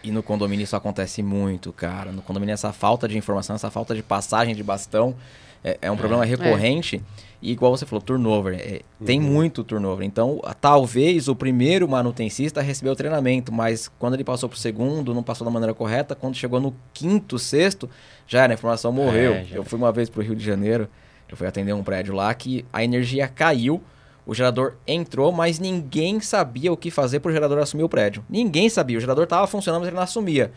E, 0.03 0.09
e 0.09 0.11
no 0.11 0.23
condomínio 0.23 0.63
isso 0.63 0.75
acontece 0.75 1.21
muito, 1.21 1.71
cara. 1.71 2.11
No 2.11 2.21
condomínio 2.21 2.53
essa 2.53 2.73
falta 2.73 3.07
de 3.07 3.17
informação, 3.17 3.55
essa 3.55 3.69
falta 3.69 3.93
de 3.93 4.01
passagem 4.01 4.55
de 4.55 4.63
bastão 4.63 5.15
é, 5.63 5.77
é 5.81 5.91
um 5.91 5.97
problema 5.97 6.23
é. 6.23 6.27
recorrente. 6.27 6.97
É. 7.25 7.29
E 7.41 7.51
igual 7.51 7.75
você 7.75 7.85
falou, 7.85 8.01
turnover. 8.01 8.59
É, 8.59 8.81
uhum. 8.99 9.05
Tem 9.05 9.19
muito 9.19 9.63
turnover. 9.63 10.05
Então, 10.05 10.41
talvez 10.59 11.27
o 11.27 11.35
primeiro 11.35 11.87
manutencista 11.87 12.61
recebeu 12.61 12.93
o 12.93 12.95
treinamento, 12.95 13.51
mas 13.51 13.89
quando 13.99 14.15
ele 14.15 14.23
passou 14.23 14.49
pro 14.49 14.57
segundo, 14.57 15.13
não 15.13 15.23
passou 15.23 15.45
da 15.45 15.51
maneira 15.51 15.73
correta. 15.73 16.15
Quando 16.15 16.35
chegou 16.35 16.59
no 16.59 16.75
quinto, 16.93 17.39
sexto, 17.39 17.89
já 18.27 18.43
era, 18.43 18.53
a 18.53 18.55
informação 18.55 18.91
morreu. 18.91 19.33
É, 19.33 19.47
Eu 19.51 19.63
fui 19.63 19.77
uma 19.77 19.91
vez 19.91 20.09
pro 20.09 20.21
Rio 20.21 20.35
de 20.35 20.43
Janeiro 20.43 20.89
eu 21.29 21.37
fui 21.37 21.47
atender 21.47 21.73
um 21.73 21.83
prédio 21.83 22.13
lá 22.13 22.33
que 22.33 22.65
a 22.71 22.83
energia 22.83 23.27
caiu, 23.27 23.81
o 24.25 24.33
gerador 24.33 24.75
entrou, 24.85 25.31
mas 25.31 25.59
ninguém 25.59 26.19
sabia 26.19 26.71
o 26.71 26.77
que 26.77 26.91
fazer 26.91 27.19
para 27.19 27.29
o 27.29 27.33
gerador 27.33 27.59
assumir 27.59 27.83
o 27.83 27.89
prédio. 27.89 28.23
Ninguém 28.29 28.69
sabia, 28.69 28.97
o 28.97 29.01
gerador 29.01 29.23
estava 29.23 29.47
funcionando, 29.47 29.81
mas 29.81 29.87
ele 29.87 29.95
não 29.95 30.03
assumia. 30.03 30.51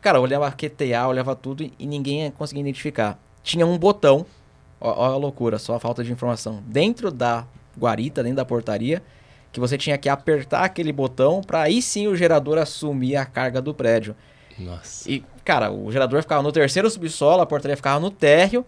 Cara, 0.00 0.18
eu 0.18 0.22
olhava 0.22 0.50
QTA, 0.50 1.06
olhava 1.06 1.34
tudo 1.34 1.70
e 1.78 1.86
ninguém 1.86 2.30
conseguia 2.30 2.62
identificar. 2.62 3.18
Tinha 3.42 3.66
um 3.66 3.76
botão, 3.76 4.24
olha 4.80 5.14
a 5.14 5.16
loucura, 5.16 5.58
só 5.58 5.74
a 5.74 5.80
falta 5.80 6.02
de 6.02 6.10
informação. 6.10 6.62
Dentro 6.66 7.10
da 7.10 7.46
guarita, 7.78 8.22
dentro 8.22 8.36
da 8.36 8.44
portaria, 8.44 9.02
que 9.52 9.60
você 9.60 9.76
tinha 9.76 9.98
que 9.98 10.08
apertar 10.08 10.64
aquele 10.64 10.92
botão 10.92 11.42
para 11.42 11.62
aí 11.62 11.82
sim 11.82 12.06
o 12.06 12.16
gerador 12.16 12.56
assumir 12.56 13.16
a 13.16 13.26
carga 13.26 13.60
do 13.60 13.74
prédio. 13.74 14.14
Nossa. 14.58 15.10
E, 15.10 15.24
cara, 15.44 15.70
o 15.70 15.90
gerador 15.90 16.22
ficava 16.22 16.42
no 16.42 16.52
terceiro 16.52 16.88
subsolo, 16.88 17.42
a 17.42 17.46
portaria 17.46 17.76
ficava 17.76 18.00
no 18.00 18.10
térreo 18.10 18.64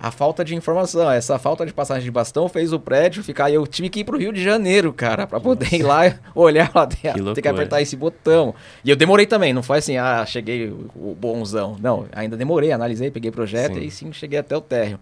a 0.00 0.10
falta 0.10 0.44
de 0.44 0.54
informação, 0.54 1.10
essa 1.10 1.38
falta 1.38 1.66
de 1.66 1.72
passagem 1.72 2.04
de 2.04 2.10
bastão 2.10 2.48
fez 2.48 2.72
o 2.72 2.78
prédio 2.78 3.22
ficar. 3.22 3.50
Eu 3.50 3.66
tive 3.66 3.88
que 3.88 4.00
ir 4.00 4.04
pro 4.04 4.18
Rio 4.18 4.32
de 4.32 4.42
Janeiro, 4.42 4.92
cara, 4.92 5.26
para 5.26 5.40
poder 5.40 5.74
ir 5.74 5.82
lá 5.82 6.02
olhar 6.34 6.70
lá 6.74 6.84
dentro. 6.84 7.34
Ter 7.34 7.42
que 7.42 7.48
apertar 7.48 7.82
esse 7.82 7.96
botão. 7.96 8.54
E 8.84 8.90
eu 8.90 8.96
demorei 8.96 9.26
também, 9.26 9.52
não 9.52 9.62
foi 9.62 9.78
assim, 9.78 9.96
ah, 9.96 10.24
cheguei 10.26 10.70
o 10.70 11.14
bonzão. 11.14 11.76
Não, 11.80 12.06
ainda 12.12 12.36
demorei, 12.36 12.72
analisei, 12.72 13.10
peguei 13.10 13.30
projeto 13.30 13.74
sim. 13.74 13.80
e 13.80 13.90
sim 13.90 14.12
cheguei 14.12 14.38
até 14.38 14.56
o 14.56 14.60
térreo. 14.60 14.98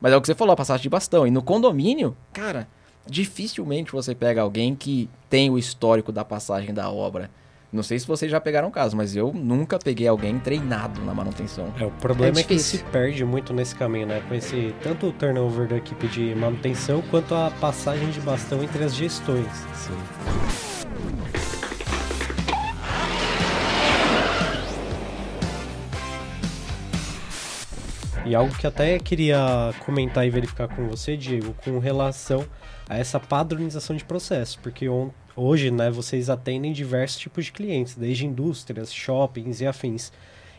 Mas 0.00 0.12
é 0.12 0.16
o 0.16 0.20
que 0.20 0.26
você 0.26 0.34
falou, 0.34 0.52
a 0.52 0.56
passagem 0.56 0.82
de 0.82 0.88
bastão. 0.88 1.26
E 1.26 1.30
no 1.30 1.42
condomínio, 1.42 2.16
cara, 2.32 2.68
dificilmente 3.06 3.92
você 3.92 4.14
pega 4.14 4.42
alguém 4.42 4.74
que 4.74 5.08
tem 5.28 5.50
o 5.50 5.58
histórico 5.58 6.12
da 6.12 6.24
passagem 6.24 6.72
da 6.72 6.90
obra. 6.90 7.30
Não 7.70 7.82
sei 7.82 7.98
se 7.98 8.06
vocês 8.06 8.30
já 8.30 8.40
pegaram 8.40 8.70
caso, 8.70 8.96
mas 8.96 9.14
eu 9.14 9.30
nunca 9.30 9.78
peguei 9.78 10.08
alguém 10.08 10.38
treinado 10.38 11.02
na 11.02 11.12
manutenção. 11.12 11.70
É, 11.78 11.84
o 11.84 11.90
problema 11.90 12.38
é, 12.38 12.40
é 12.40 12.44
que 12.44 12.58
se 12.58 12.78
perde 12.84 13.22
muito 13.26 13.52
nesse 13.52 13.74
caminho, 13.74 14.06
né? 14.06 14.22
Com 14.26 14.34
esse 14.34 14.74
tanto 14.82 15.08
o 15.08 15.12
turnover 15.12 15.68
da 15.68 15.76
equipe 15.76 16.08
de 16.08 16.34
manutenção 16.34 17.02
quanto 17.10 17.34
a 17.34 17.50
passagem 17.60 18.08
de 18.10 18.20
bastão 18.20 18.62
entre 18.62 18.82
as 18.84 18.94
gestões. 18.94 19.46
Sim. 19.74 19.92
E 28.24 28.34
algo 28.34 28.54
que 28.56 28.66
até 28.66 28.98
queria 28.98 29.74
comentar 29.84 30.26
e 30.26 30.30
verificar 30.30 30.68
com 30.68 30.88
você, 30.88 31.18
Diego, 31.18 31.54
com 31.64 31.78
relação 31.78 32.46
a 32.88 32.96
essa 32.96 33.20
padronização 33.20 33.94
de 33.94 34.04
processo, 34.04 34.58
porque 34.62 34.88
hoje, 35.38 35.70
né, 35.70 35.90
vocês 35.90 36.28
atendem 36.28 36.72
diversos 36.72 37.18
tipos 37.18 37.46
de 37.46 37.52
clientes, 37.52 37.94
desde 37.94 38.26
indústrias, 38.26 38.92
shoppings 38.92 39.60
e 39.60 39.66
afins. 39.66 40.12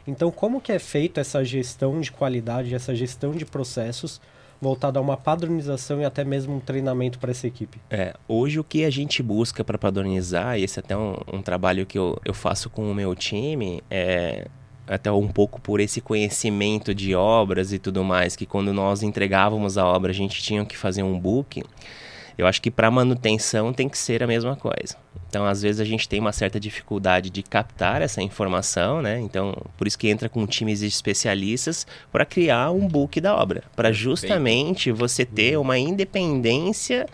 Então, 0.07 0.31
como 0.31 0.61
que 0.61 0.71
é 0.71 0.79
feita 0.79 1.21
essa 1.21 1.43
gestão 1.43 1.99
de 1.99 2.11
qualidade, 2.11 2.73
essa 2.73 2.95
gestão 2.95 3.31
de 3.31 3.45
processos 3.45 4.19
voltada 4.61 4.99
a 4.99 5.01
uma 5.01 5.15
padronização 5.15 6.01
e 6.01 6.05
até 6.05 6.23
mesmo 6.23 6.55
um 6.55 6.59
treinamento 6.59 7.19
para 7.19 7.31
essa 7.31 7.47
equipe? 7.47 7.79
É, 7.89 8.13
hoje 8.27 8.59
o 8.59 8.63
que 8.63 8.83
a 8.83 8.89
gente 8.89 9.21
busca 9.21 9.63
para 9.63 9.77
padronizar, 9.77 10.57
e 10.57 10.63
esse 10.63 10.79
é 10.79 10.81
até 10.81 10.97
um, 10.97 11.15
um 11.31 11.41
trabalho 11.41 11.85
que 11.85 11.97
eu, 11.97 12.19
eu 12.25 12.33
faço 12.33 12.69
com 12.69 12.89
o 12.89 12.95
meu 12.95 13.13
time, 13.15 13.83
é 13.89 14.47
até 14.87 15.11
um 15.11 15.27
pouco 15.27 15.61
por 15.61 15.79
esse 15.79 16.01
conhecimento 16.01 16.95
de 16.95 17.13
obras 17.13 17.71
e 17.71 17.77
tudo 17.77 18.03
mais, 18.03 18.35
que 18.35 18.45
quando 18.47 18.73
nós 18.73 19.03
entregávamos 19.03 19.77
a 19.77 19.85
obra 19.85 20.09
a 20.09 20.15
gente 20.15 20.41
tinha 20.41 20.65
que 20.65 20.75
fazer 20.75 21.03
um 21.03 21.17
book. 21.17 21.63
Eu 22.39 22.47
acho 22.47 22.61
que 22.61 22.71
para 22.71 22.89
manutenção 22.89 23.73
tem 23.73 23.89
que 23.89 23.97
ser 23.97 24.23
a 24.23 24.27
mesma 24.27 24.55
coisa. 24.55 24.95
Então, 25.27 25.45
às 25.45 25.61
vezes 25.61 25.81
a 25.81 25.83
gente 25.83 26.07
tem 26.07 26.21
uma 26.21 26.31
certa 26.31 26.57
dificuldade 26.57 27.29
de 27.29 27.43
captar 27.43 28.01
essa 28.01 28.21
informação, 28.21 29.01
né? 29.01 29.19
Então, 29.19 29.53
por 29.77 29.85
isso 29.85 29.99
que 29.99 30.07
entra 30.07 30.29
com 30.29 30.47
times 30.47 30.79
de 30.79 30.87
especialistas 30.87 31.85
para 32.09 32.25
criar 32.25 32.71
um 32.71 32.87
book 32.87 33.19
da 33.19 33.35
obra, 33.35 33.63
para 33.75 33.91
justamente 33.91 34.89
você 34.89 35.25
ter 35.25 35.57
uma 35.57 35.77
independência 35.77 37.07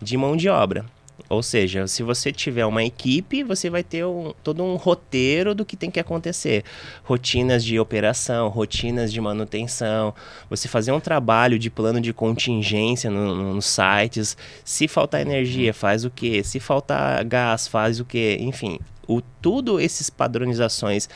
de 0.00 0.16
mão 0.16 0.36
de 0.36 0.48
obra. 0.48 0.84
Ou 1.32 1.42
seja, 1.42 1.86
se 1.86 2.02
você 2.02 2.30
tiver 2.30 2.66
uma 2.66 2.84
equipe, 2.84 3.42
você 3.42 3.70
vai 3.70 3.82
ter 3.82 4.04
um, 4.04 4.34
todo 4.44 4.62
um 4.62 4.76
roteiro 4.76 5.54
do 5.54 5.64
que 5.64 5.78
tem 5.78 5.90
que 5.90 5.98
acontecer. 5.98 6.62
Rotinas 7.02 7.64
de 7.64 7.80
operação, 7.80 8.48
rotinas 8.48 9.10
de 9.10 9.18
manutenção. 9.18 10.14
Você 10.50 10.68
fazer 10.68 10.92
um 10.92 11.00
trabalho 11.00 11.58
de 11.58 11.70
plano 11.70 12.02
de 12.02 12.12
contingência 12.12 13.10
nos 13.10 13.38
no 13.38 13.62
sites. 13.62 14.36
Se 14.62 14.86
faltar 14.86 15.22
energia, 15.22 15.72
faz 15.72 16.04
o 16.04 16.10
quê? 16.10 16.44
Se 16.44 16.60
faltar 16.60 17.24
gás, 17.24 17.66
faz 17.66 17.98
o 17.98 18.04
quê? 18.04 18.36
Enfim, 18.38 18.78
o, 19.08 19.22
tudo 19.22 19.80
esses 19.80 20.10
padronizações 20.10 21.08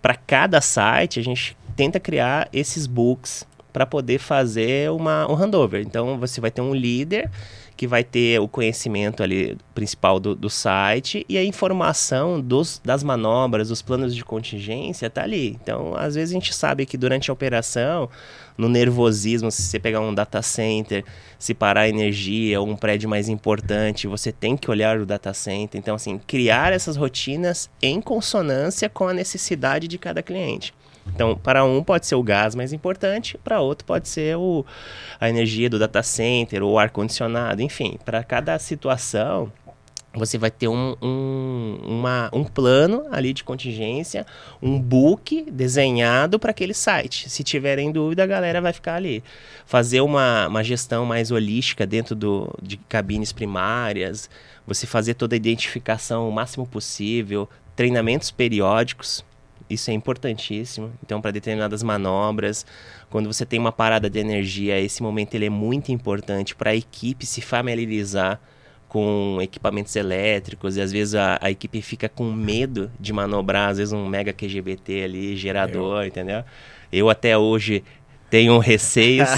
para 0.00 0.14
cada 0.14 0.60
site, 0.60 1.18
a 1.18 1.24
gente 1.24 1.56
tenta 1.74 1.98
criar 1.98 2.48
esses 2.52 2.86
books 2.86 3.44
para 3.72 3.84
poder 3.84 4.18
fazer 4.18 4.90
uma, 4.92 5.30
um 5.30 5.34
handover. 5.34 5.82
Então, 5.82 6.18
você 6.18 6.40
vai 6.40 6.50
ter 6.50 6.62
um 6.62 6.72
líder 6.72 7.28
que 7.76 7.86
vai 7.86 8.02
ter 8.02 8.40
o 8.40 8.48
conhecimento 8.48 9.22
ali 9.22 9.58
principal 9.74 10.18
do, 10.18 10.34
do 10.34 10.48
site 10.48 11.26
e 11.28 11.36
a 11.36 11.44
informação 11.44 12.40
dos, 12.40 12.80
das 12.82 13.02
manobras, 13.02 13.68
dos 13.68 13.82
planos 13.82 14.14
de 14.14 14.24
contingência 14.24 15.10
tá 15.10 15.22
ali. 15.22 15.58
Então, 15.62 15.94
às 15.94 16.14
vezes 16.14 16.32
a 16.32 16.38
gente 16.38 16.54
sabe 16.54 16.86
que 16.86 16.96
durante 16.96 17.30
a 17.30 17.34
operação, 17.34 18.08
no 18.56 18.68
nervosismo, 18.68 19.50
se 19.50 19.62
você 19.62 19.78
pegar 19.78 20.00
um 20.00 20.14
data 20.14 20.40
center, 20.40 21.04
se 21.38 21.52
parar 21.52 21.82
a 21.82 21.88
energia 21.88 22.58
ou 22.60 22.66
um 22.66 22.76
prédio 22.76 23.10
mais 23.10 23.28
importante, 23.28 24.06
você 24.06 24.32
tem 24.32 24.56
que 24.56 24.70
olhar 24.70 24.98
o 24.98 25.04
data 25.04 25.34
center. 25.34 25.78
Então, 25.78 25.94
assim, 25.94 26.18
criar 26.26 26.72
essas 26.72 26.96
rotinas 26.96 27.68
em 27.82 28.00
consonância 28.00 28.88
com 28.88 29.06
a 29.06 29.12
necessidade 29.12 29.86
de 29.86 29.98
cada 29.98 30.22
cliente. 30.22 30.72
Então, 31.16 31.34
para 31.34 31.64
um 31.64 31.82
pode 31.82 32.06
ser 32.06 32.14
o 32.14 32.22
gás 32.22 32.54
mais 32.54 32.74
importante, 32.74 33.38
para 33.42 33.58
outro 33.58 33.86
pode 33.86 34.06
ser 34.06 34.36
o, 34.36 34.66
a 35.18 35.30
energia 35.30 35.70
do 35.70 35.78
data 35.78 36.02
center 36.02 36.62
ou 36.62 36.78
ar 36.78 36.90
condicionado, 36.90 37.62
enfim, 37.62 37.98
para 38.04 38.22
cada 38.22 38.58
situação 38.58 39.50
você 40.12 40.38
vai 40.38 40.50
ter 40.50 40.68
um, 40.68 40.96
um, 41.02 41.78
uma, 41.84 42.30
um 42.32 42.42
plano 42.42 43.06
ali 43.10 43.32
de 43.34 43.44
contingência, 43.44 44.26
um 44.62 44.80
book 44.80 45.50
desenhado 45.50 46.38
para 46.38 46.50
aquele 46.50 46.72
site. 46.72 47.28
Se 47.28 47.44
tiverem 47.44 47.92
dúvida, 47.92 48.22
a 48.22 48.26
galera 48.26 48.60
vai 48.60 48.72
ficar 48.72 48.94
ali. 48.94 49.22
Fazer 49.66 50.00
uma, 50.00 50.48
uma 50.48 50.64
gestão 50.64 51.04
mais 51.04 51.30
holística 51.30 51.86
dentro 51.86 52.14
do, 52.14 52.50
de 52.62 52.78
cabines 52.78 53.30
primárias, 53.30 54.30
você 54.66 54.86
fazer 54.86 55.14
toda 55.14 55.34
a 55.34 55.36
identificação 55.36 56.28
o 56.28 56.32
máximo 56.32 56.66
possível, 56.66 57.48
treinamentos 57.74 58.30
periódicos, 58.30 59.22
isso 59.68 59.90
é 59.90 59.94
importantíssimo. 59.94 60.92
Então, 61.02 61.20
para 61.20 61.30
determinadas 61.30 61.82
manobras, 61.82 62.64
quando 63.10 63.32
você 63.32 63.44
tem 63.44 63.58
uma 63.58 63.72
parada 63.72 64.08
de 64.08 64.18
energia, 64.18 64.80
esse 64.80 65.02
momento 65.02 65.34
ele 65.34 65.46
é 65.46 65.50
muito 65.50 65.90
importante 65.92 66.54
para 66.54 66.70
a 66.70 66.76
equipe 66.76 67.26
se 67.26 67.40
familiarizar 67.40 68.40
com 68.88 69.38
equipamentos 69.42 69.94
elétricos 69.96 70.76
e 70.76 70.80
às 70.80 70.92
vezes 70.92 71.14
a, 71.14 71.38
a, 71.40 71.50
equipe 71.50 71.82
fica 71.82 72.08
com 72.08 72.32
medo 72.32 72.90
de 72.98 73.12
manobrar, 73.12 73.70
às 73.70 73.78
vezes 73.78 73.92
um 73.92 74.06
mega 74.06 74.32
QGBT 74.32 75.02
ali, 75.02 75.36
gerador, 75.36 76.02
Eu. 76.02 76.06
entendeu? 76.06 76.44
Eu 76.92 77.10
até 77.10 77.36
hoje 77.36 77.82
tenho 78.30 78.58
receios. 78.58 79.28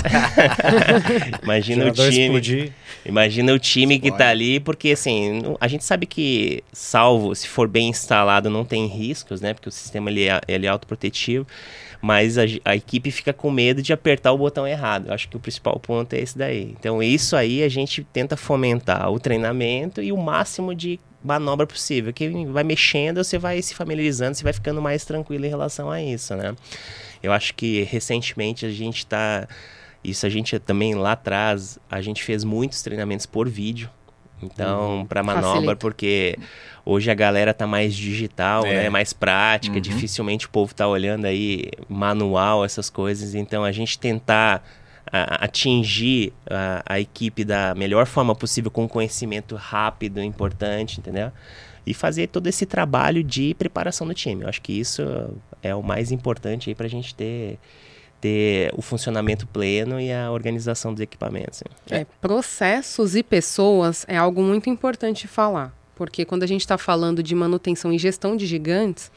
imagina 1.43 1.87
o 1.87 1.93
time. 1.93 2.25
Explodir. 2.25 2.73
Imagina 3.05 3.53
o 3.53 3.59
time 3.59 3.95
Explode. 3.95 4.13
que 4.13 4.19
tá 4.19 4.29
ali, 4.29 4.61
porque 4.61 4.91
assim, 4.93 5.43
a 5.61 5.69
gente 5.69 5.85
sabe 5.85 6.07
que, 6.07 6.63
salvo 6.73 7.35
se 7.35 7.49
for 7.49 7.69
bem 7.69 7.89
instalado, 7.89 8.51
não 8.51 8.65
tem 8.65 8.87
riscos, 8.87 9.41
né? 9.41 9.55
Porque 9.55 9.69
o 9.69 9.73
sistema 9.73 10.11
ele 10.11 10.29
é, 10.29 10.41
ele 10.49 10.67
é 10.67 10.69
autoprotetivo. 10.69 11.47
Mas 12.01 12.39
a, 12.39 12.43
a 12.65 12.77
equipe 12.77 13.11
fica 13.11 13.33
com 13.33 13.51
medo 13.51 13.83
de 13.83 13.93
apertar 13.93 14.33
o 14.33 14.39
botão 14.39 14.67
errado. 14.67 15.09
Eu 15.09 15.15
acho 15.15 15.29
que 15.29 15.37
o 15.37 15.41
principal 15.41 15.79
ponto 15.81 16.13
é 16.13 16.21
esse 16.21 16.39
daí. 16.39 16.75
Então, 16.79 17.03
isso 17.03 17.35
aí 17.35 17.63
a 17.63 17.69
gente 17.69 18.05
tenta 18.13 18.37
fomentar 18.37 19.11
o 19.11 19.19
treinamento 19.19 20.01
e 20.01 20.13
o 20.13 20.17
máximo 20.17 20.75
de 20.75 21.01
manobra 21.23 21.67
possível. 21.67 22.13
Que 22.13 22.47
vai 22.47 22.65
mexendo, 22.65 23.23
você 23.23 23.39
vai 23.39 23.61
se 23.63 23.75
familiarizando, 23.75 24.37
você 24.37 24.45
vai 24.45 24.53
ficando 24.53 24.81
mais 24.81 25.05
tranquilo 25.05 25.45
em 25.45 25.49
relação 25.49 25.91
a 25.91 26.03
isso, 26.03 26.35
né? 26.35 26.55
Eu 27.23 27.33
acho 27.33 27.55
que 27.55 27.83
recentemente 27.83 28.65
a 28.65 28.71
gente 28.71 28.99
está. 28.99 29.49
Isso 30.03 30.25
a 30.25 30.29
gente 30.29 30.59
também 30.61 30.95
lá 30.95 31.13
atrás, 31.13 31.79
a 31.91 32.01
gente 32.01 32.23
fez 32.23 32.45
muitos 32.45 32.83
treinamentos 32.83 33.27
por 33.27 33.49
vídeo. 33.49 33.91
Então, 34.41 34.99
uhum. 34.99 35.05
para 35.05 35.23
manobra, 35.23 35.51
Facilita. 35.51 35.77
porque 35.77 36.39
hoje 36.85 37.11
a 37.11 37.15
galera 37.15 37.53
tá 37.53 37.67
mais 37.67 37.95
digital, 37.95 38.65
é. 38.65 38.85
né? 38.85 38.89
Mais 38.89 39.13
prática, 39.13 39.75
uhum. 39.75 39.81
dificilmente 39.81 40.47
o 40.47 40.49
povo 40.49 40.73
tá 40.73 40.87
olhando 40.87 41.25
aí 41.25 41.71
manual, 41.89 42.65
essas 42.65 42.89
coisas. 42.89 43.35
Então, 43.35 43.65
a 43.65 43.73
gente 43.73 43.99
tentar 43.99 44.63
a, 45.13 45.45
atingir 45.45 46.33
a, 46.49 46.83
a, 46.85 47.01
equipe 47.01 47.45
da 47.45 47.75
melhor 47.75 48.07
forma 48.07 48.35
possível 48.35 48.71
com 48.71 48.89
conhecimento 48.89 49.57
rápido, 49.57 50.23
importante, 50.23 51.01
entendeu? 51.01 51.33
E 51.87 51.95
fazer 51.95 52.29
todo 52.29 52.47
esse 52.47 52.67
trabalho 52.67 53.25
de 53.25 53.55
preparação 53.55 54.07
do 54.07 54.15
time. 54.15 54.43
Eu 54.43 54.49
acho 54.49 54.61
que 54.61 54.73
isso 54.73 55.03
é 55.63 55.75
o 55.75 55.83
mais 55.83 56.13
importante 56.13 56.71
aí 56.71 56.75
para 56.75 56.87
a 56.87 56.91
gente 56.91 57.15
ter 57.15 57.59
ter 58.21 58.73
o 58.77 58.83
funcionamento 58.83 59.47
pleno 59.47 60.01
e 60.01 60.13
a 60.13 60.31
organização 60.31 60.93
dos 60.93 61.01
equipamentos. 61.01 61.63
É, 61.89 62.05
processos 62.21 63.15
e 63.15 63.23
pessoas 63.23 64.05
é 64.09 64.17
algo 64.17 64.43
muito 64.43 64.69
importante 64.69 65.29
falar, 65.29 65.73
porque 65.95 66.25
quando 66.25 66.43
a 66.43 66.47
gente 66.47 66.63
está 66.63 66.77
falando 66.77 67.23
de 67.23 67.35
manutenção 67.35 67.93
e 67.93 67.99
gestão 67.99 68.37
de 68.37 68.45
gigantes, 68.45 69.11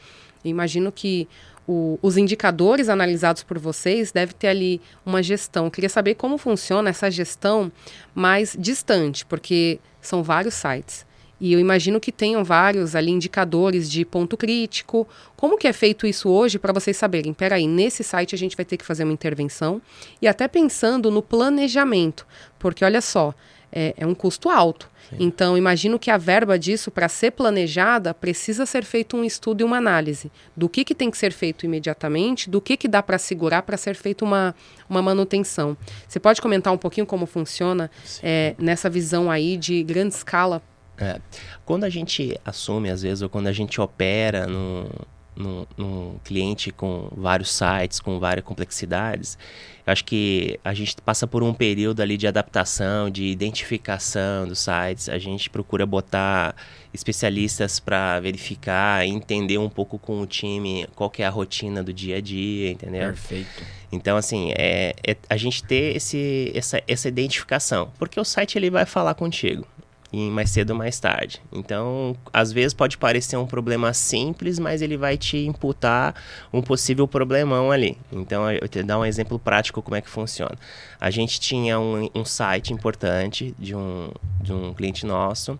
imagino 0.44 0.92
que 0.92 1.28
o, 1.66 1.98
os 2.02 2.16
indicadores 2.16 2.88
analisados 2.88 3.42
por 3.42 3.58
vocês 3.58 4.12
devem 4.12 4.34
ter 4.36 4.48
ali 4.48 4.80
uma 5.04 5.22
gestão. 5.22 5.66
Eu 5.66 5.70
queria 5.70 5.88
saber 5.88 6.14
como 6.14 6.38
funciona 6.38 6.90
essa 6.90 7.10
gestão 7.10 7.70
mais 8.14 8.56
distante, 8.58 9.24
porque 9.26 9.78
são 10.00 10.22
vários 10.22 10.54
sites. 10.54 11.06
E 11.40 11.52
eu 11.52 11.58
imagino 11.58 11.98
que 11.98 12.12
tenham 12.12 12.44
vários 12.44 12.94
ali 12.94 13.10
indicadores 13.10 13.90
de 13.90 14.04
ponto 14.04 14.36
crítico. 14.36 15.08
Como 15.36 15.58
que 15.58 15.66
é 15.66 15.72
feito 15.72 16.06
isso 16.06 16.28
hoje 16.28 16.56
para 16.56 16.72
vocês 16.72 16.96
saberem? 16.96 17.32
Peraí, 17.32 17.66
nesse 17.66 18.04
site 18.04 18.32
a 18.32 18.38
gente 18.38 18.56
vai 18.56 18.64
ter 18.64 18.76
que 18.76 18.84
fazer 18.84 19.02
uma 19.02 19.12
intervenção. 19.12 19.82
E 20.20 20.28
até 20.28 20.46
pensando 20.46 21.10
no 21.10 21.20
planejamento, 21.20 22.24
porque 22.60 22.84
olha 22.84 23.00
só, 23.00 23.34
é, 23.72 23.94
é 23.96 24.06
um 24.06 24.14
custo 24.14 24.50
alto. 24.50 24.90
Sim. 25.08 25.16
Então, 25.20 25.56
imagino 25.56 25.98
que 25.98 26.10
a 26.10 26.18
verba 26.18 26.58
disso, 26.58 26.90
para 26.90 27.08
ser 27.08 27.32
planejada, 27.32 28.12
precisa 28.12 28.66
ser 28.66 28.84
feito 28.84 29.16
um 29.16 29.24
estudo 29.24 29.62
e 29.62 29.64
uma 29.64 29.78
análise 29.78 30.30
do 30.56 30.68
que, 30.68 30.84
que 30.84 30.94
tem 30.94 31.10
que 31.10 31.16
ser 31.16 31.32
feito 31.32 31.64
imediatamente, 31.64 32.48
do 32.48 32.60
que, 32.60 32.76
que 32.76 32.86
dá 32.86 33.02
para 33.02 33.18
segurar 33.18 33.62
para 33.62 33.76
ser 33.76 33.94
feita 33.94 34.24
uma, 34.24 34.54
uma 34.88 35.02
manutenção. 35.02 35.76
Você 36.06 36.20
pode 36.20 36.40
comentar 36.40 36.72
um 36.72 36.78
pouquinho 36.78 37.06
como 37.06 37.26
funciona 37.26 37.90
é, 38.22 38.54
nessa 38.58 38.88
visão 38.90 39.30
aí 39.30 39.56
de 39.56 39.82
grande 39.82 40.14
escala 40.14 40.62
é. 40.98 41.20
Quando 41.64 41.84
a 41.84 41.88
gente 41.88 42.38
assume, 42.44 42.90
às 42.90 43.02
vezes, 43.02 43.22
ou 43.22 43.28
quando 43.28 43.48
a 43.48 43.52
gente 43.52 43.80
opera 43.80 44.46
num, 44.46 44.86
num, 45.34 45.66
num, 45.76 46.16
cliente 46.24 46.70
com 46.70 47.08
vários 47.16 47.50
sites, 47.50 48.00
com 48.00 48.18
várias 48.18 48.44
complexidades, 48.44 49.38
eu 49.86 49.92
acho 49.92 50.04
que 50.04 50.60
a 50.64 50.72
gente 50.72 50.94
passa 51.02 51.26
por 51.26 51.42
um 51.42 51.52
período 51.52 52.00
ali 52.00 52.16
de 52.16 52.26
adaptação, 52.26 53.10
de 53.10 53.24
identificação 53.24 54.46
dos 54.46 54.60
sites. 54.60 55.08
A 55.08 55.18
gente 55.18 55.50
procura 55.50 55.84
botar 55.84 56.54
especialistas 56.94 57.80
para 57.80 58.20
verificar, 58.20 59.04
entender 59.04 59.58
um 59.58 59.68
pouco 59.68 59.98
com 59.98 60.20
o 60.20 60.26
time 60.26 60.86
qual 60.94 61.10
que 61.10 61.22
é 61.22 61.26
a 61.26 61.30
rotina 61.30 61.82
do 61.82 61.92
dia 61.92 62.18
a 62.18 62.20
dia, 62.20 62.70
entendeu? 62.70 63.08
Perfeito. 63.08 63.64
Então, 63.90 64.16
assim, 64.16 64.52
é, 64.56 64.94
é 65.04 65.16
a 65.28 65.36
gente 65.36 65.64
ter 65.64 65.96
esse, 65.96 66.52
essa, 66.54 66.80
essa 66.86 67.08
identificação. 67.08 67.90
Porque 67.98 68.20
o 68.20 68.24
site 68.24 68.56
ele 68.56 68.70
vai 68.70 68.86
falar 68.86 69.14
contigo 69.14 69.66
em 70.12 70.30
mais 70.30 70.50
cedo 70.50 70.70
ou 70.70 70.76
mais 70.76 71.00
tarde. 71.00 71.40
Então, 71.52 72.14
às 72.32 72.52
vezes 72.52 72.74
pode 72.74 72.98
parecer 72.98 73.36
um 73.36 73.46
problema 73.46 73.92
simples, 73.94 74.58
mas 74.58 74.82
ele 74.82 74.96
vai 74.96 75.16
te 75.16 75.38
imputar 75.38 76.14
um 76.52 76.60
possível 76.60 77.08
problemão 77.08 77.70
ali. 77.70 77.96
Então, 78.12 78.50
eu 78.50 78.68
te 78.68 78.82
dar 78.82 78.98
um 78.98 79.04
exemplo 79.04 79.38
prático 79.38 79.80
como 79.80 79.96
é 79.96 80.00
que 80.00 80.10
funciona. 80.10 80.56
A 81.00 81.10
gente 81.10 81.40
tinha 81.40 81.80
um, 81.80 82.10
um 82.14 82.24
site 82.24 82.72
importante 82.72 83.54
de 83.58 83.74
um, 83.74 84.10
de 84.40 84.52
um 84.52 84.74
cliente 84.74 85.06
nosso 85.06 85.58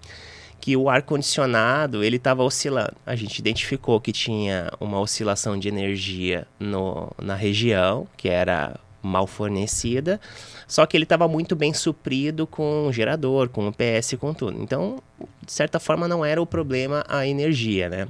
que 0.60 0.76
o 0.76 0.88
ar 0.88 1.02
condicionado 1.02 2.04
ele 2.04 2.16
estava 2.16 2.44
oscilando. 2.44 2.94
A 3.04 3.16
gente 3.16 3.36
identificou 3.40 4.00
que 4.00 4.12
tinha 4.12 4.70
uma 4.78 5.00
oscilação 5.00 5.58
de 5.58 5.66
energia 5.66 6.46
no, 6.60 7.10
na 7.20 7.34
região, 7.34 8.06
que 8.16 8.28
era 8.28 8.78
mal 9.02 9.26
fornecida, 9.26 10.20
só 10.66 10.86
que 10.86 10.96
ele 10.96 11.04
estava 11.04 11.26
muito 11.26 11.56
bem 11.56 11.74
suprido 11.74 12.46
com 12.46 12.86
o 12.86 12.92
gerador, 12.92 13.48
com 13.48 13.68
o 13.68 13.72
PS, 13.72 14.14
com 14.18 14.32
tudo. 14.32 14.62
Então, 14.62 15.02
de 15.44 15.52
certa 15.52 15.80
forma, 15.80 16.06
não 16.06 16.24
era 16.24 16.40
o 16.40 16.46
problema 16.46 17.04
a 17.08 17.26
energia, 17.26 17.88
né? 17.88 18.08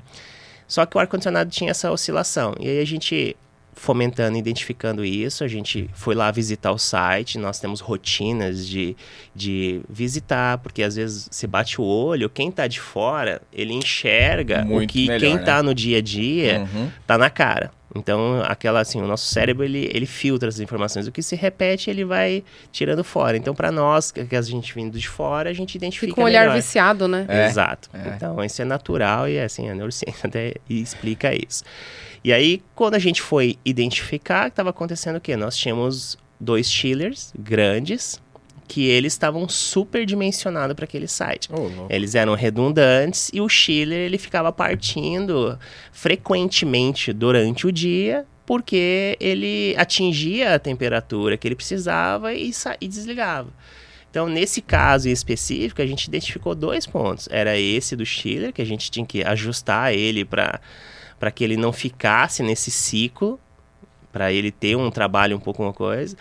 Só 0.69 0.87
que 0.87 0.97
o 0.97 1.01
ar-condicionado 1.01 1.51
tinha 1.51 1.71
essa 1.71 1.91
oscilação. 1.91 2.55
E 2.59 2.69
aí 2.69 2.81
a 2.81 2.85
gente 2.87 3.37
fomentando, 3.75 4.37
identificando 4.37 5.05
isso, 5.05 5.43
a 5.43 5.49
gente 5.49 5.89
foi 5.95 6.15
lá 6.15 6.31
visitar 6.31 6.73
o 6.73 6.79
site, 6.79 7.39
nós 7.39 7.59
temos 7.59 7.81
rotinas 7.81 8.67
de, 8.67 8.97
de 9.35 9.81
visitar, 9.89 10.59
porque 10.59 10.83
às 10.83 10.97
vezes 10.97 11.29
você 11.31 11.47
bate 11.47 11.81
o 11.81 11.85
olho, 11.85 12.29
quem 12.29 12.49
está 12.49 12.67
de 12.67 12.81
fora, 12.81 13.41
ele 13.53 13.73
enxerga 13.73 14.65
Muito 14.65 14.91
o 14.91 14.93
que 14.93 15.07
melhor, 15.07 15.21
quem 15.21 15.37
está 15.37 15.57
né? 15.57 15.63
no 15.63 15.75
dia 15.75 15.99
a 15.99 16.01
dia 16.03 16.69
uhum. 16.73 16.91
tá 17.07 17.17
na 17.17 17.31
cara. 17.31 17.71
Então, 17.95 18.43
aquela 18.45 18.81
assim, 18.81 19.01
o 19.01 19.07
nosso 19.07 19.27
cérebro 19.27 19.65
ele, 19.65 19.91
ele 19.93 20.07
filtra 20.07 20.49
as 20.49 20.59
informações. 20.61 21.07
O 21.07 21.13
que 21.13 21.23
se 21.23 21.37
repete, 21.37 21.91
ele 21.91 22.05
vai 22.05 22.43
tirando 22.71 23.05
fora. 23.05 23.37
Então, 23.37 23.55
para 23.55 23.71
nós, 23.71 24.11
que 24.11 24.35
a 24.35 24.43
gente 24.43 24.75
vindo 24.75 24.99
de 24.99 25.09
fora, 25.09 25.51
a 25.51 25.53
gente 25.53 25.75
identifica 25.75 26.13
Fica 26.13 26.21
um 26.21 26.25
olhar 26.25 26.43
melhor. 26.43 26.57
viciado, 26.57 27.07
né? 27.07 27.27
É. 27.29 27.47
Exato. 27.47 27.91
É. 27.93 28.15
Então, 28.17 28.43
isso 28.43 28.63
é 28.63 28.65
natural 28.65 29.29
e 29.29 29.39
assim, 29.39 29.69
a 29.69 29.75
neurociência 29.75 30.27
até 30.27 30.55
explica 30.69 31.35
isso. 31.35 31.65
E 32.25 32.33
aí, 32.33 32.63
quando 32.75 32.95
a 32.95 32.99
gente 32.99 33.21
foi 33.21 33.59
identificar, 33.65 34.49
estava 34.49 34.71
acontecendo 34.71 35.17
o 35.17 35.21
quê? 35.21 35.37
Nós 35.37 35.57
tínhamos 35.57 36.17
dois 36.41 36.71
chillers 36.71 37.33
grandes, 37.39 38.21
que 38.67 38.87
eles 38.87 39.13
estavam 39.13 39.49
superdimensionados 39.49 40.75
para 40.75 40.85
aquele 40.85 41.09
site. 41.09 41.49
Oh, 41.53 41.87
eles 41.91 42.15
eram 42.15 42.35
redundantes 42.35 43.31
e 43.33 43.41
o 43.41 43.49
chiller 43.49 43.99
ele 43.99 44.19
ficava 44.19 44.53
partindo 44.53 45.59
frequentemente 45.93 47.13
durante 47.13 47.67
o 47.67 47.73
dia 47.73 48.27
porque 48.45 49.17
ele 49.21 49.75
atingia 49.79 50.55
a 50.55 50.59
temperatura 50.59 51.37
que 51.37 51.47
ele 51.47 51.55
precisava 51.55 52.35
e, 52.35 52.51
e 52.81 52.89
desligava. 52.89 53.49
Então, 54.11 54.29
nesse 54.29 54.61
caso 54.61 55.09
em 55.09 55.13
específico, 55.13 55.81
a 55.81 55.87
gente 55.87 56.05
identificou 56.05 56.55
dois 56.55 56.87
pontos. 56.87 57.29
Era 57.31 57.59
esse 57.59 57.97
do 57.97 58.05
chiller, 58.05 58.53
que 58.53 58.61
a 58.61 58.67
gente 58.67 58.91
tinha 58.91 59.07
que 59.07 59.25
ajustar 59.25 59.95
ele 59.95 60.23
para 60.25 60.61
que 61.35 61.43
ele 61.43 61.57
não 61.57 61.73
ficasse 61.73 62.43
nesse 62.43 62.71
ciclo 62.71 63.41
para 64.13 64.31
ele 64.33 64.51
ter 64.51 64.77
um 64.77 64.91
trabalho 64.91 65.37
um 65.37 65.41
pouco 65.41 65.63
uma 65.63 65.73
coisa. 65.73 66.17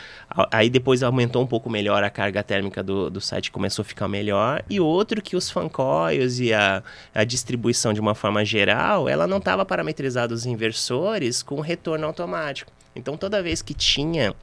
Aí 0.49 0.69
depois 0.69 1.03
aumentou 1.03 1.43
um 1.43 1.47
pouco 1.47 1.69
melhor 1.69 2.03
a 2.03 2.09
carga 2.09 2.41
térmica 2.41 2.81
do, 2.81 3.09
do 3.09 3.19
site, 3.19 3.51
começou 3.51 3.83
a 3.83 3.85
ficar 3.85 4.07
melhor. 4.07 4.63
E 4.69 4.79
outro 4.79 5.21
que 5.21 5.35
os 5.35 5.51
fancoils 5.51 6.39
e 6.39 6.53
a, 6.53 6.81
a 7.13 7.23
distribuição 7.23 7.93
de 7.93 7.99
uma 7.99 8.15
forma 8.15 8.45
geral, 8.45 9.09
ela 9.09 9.27
não 9.27 9.37
estava 9.37 9.65
parametrizada 9.65 10.33
os 10.33 10.45
inversores 10.45 11.43
com 11.43 11.59
retorno 11.59 12.07
automático. 12.07 12.71
Então 12.95 13.17
toda 13.17 13.43
vez 13.43 13.61
que 13.61 13.73
tinha 13.73 14.33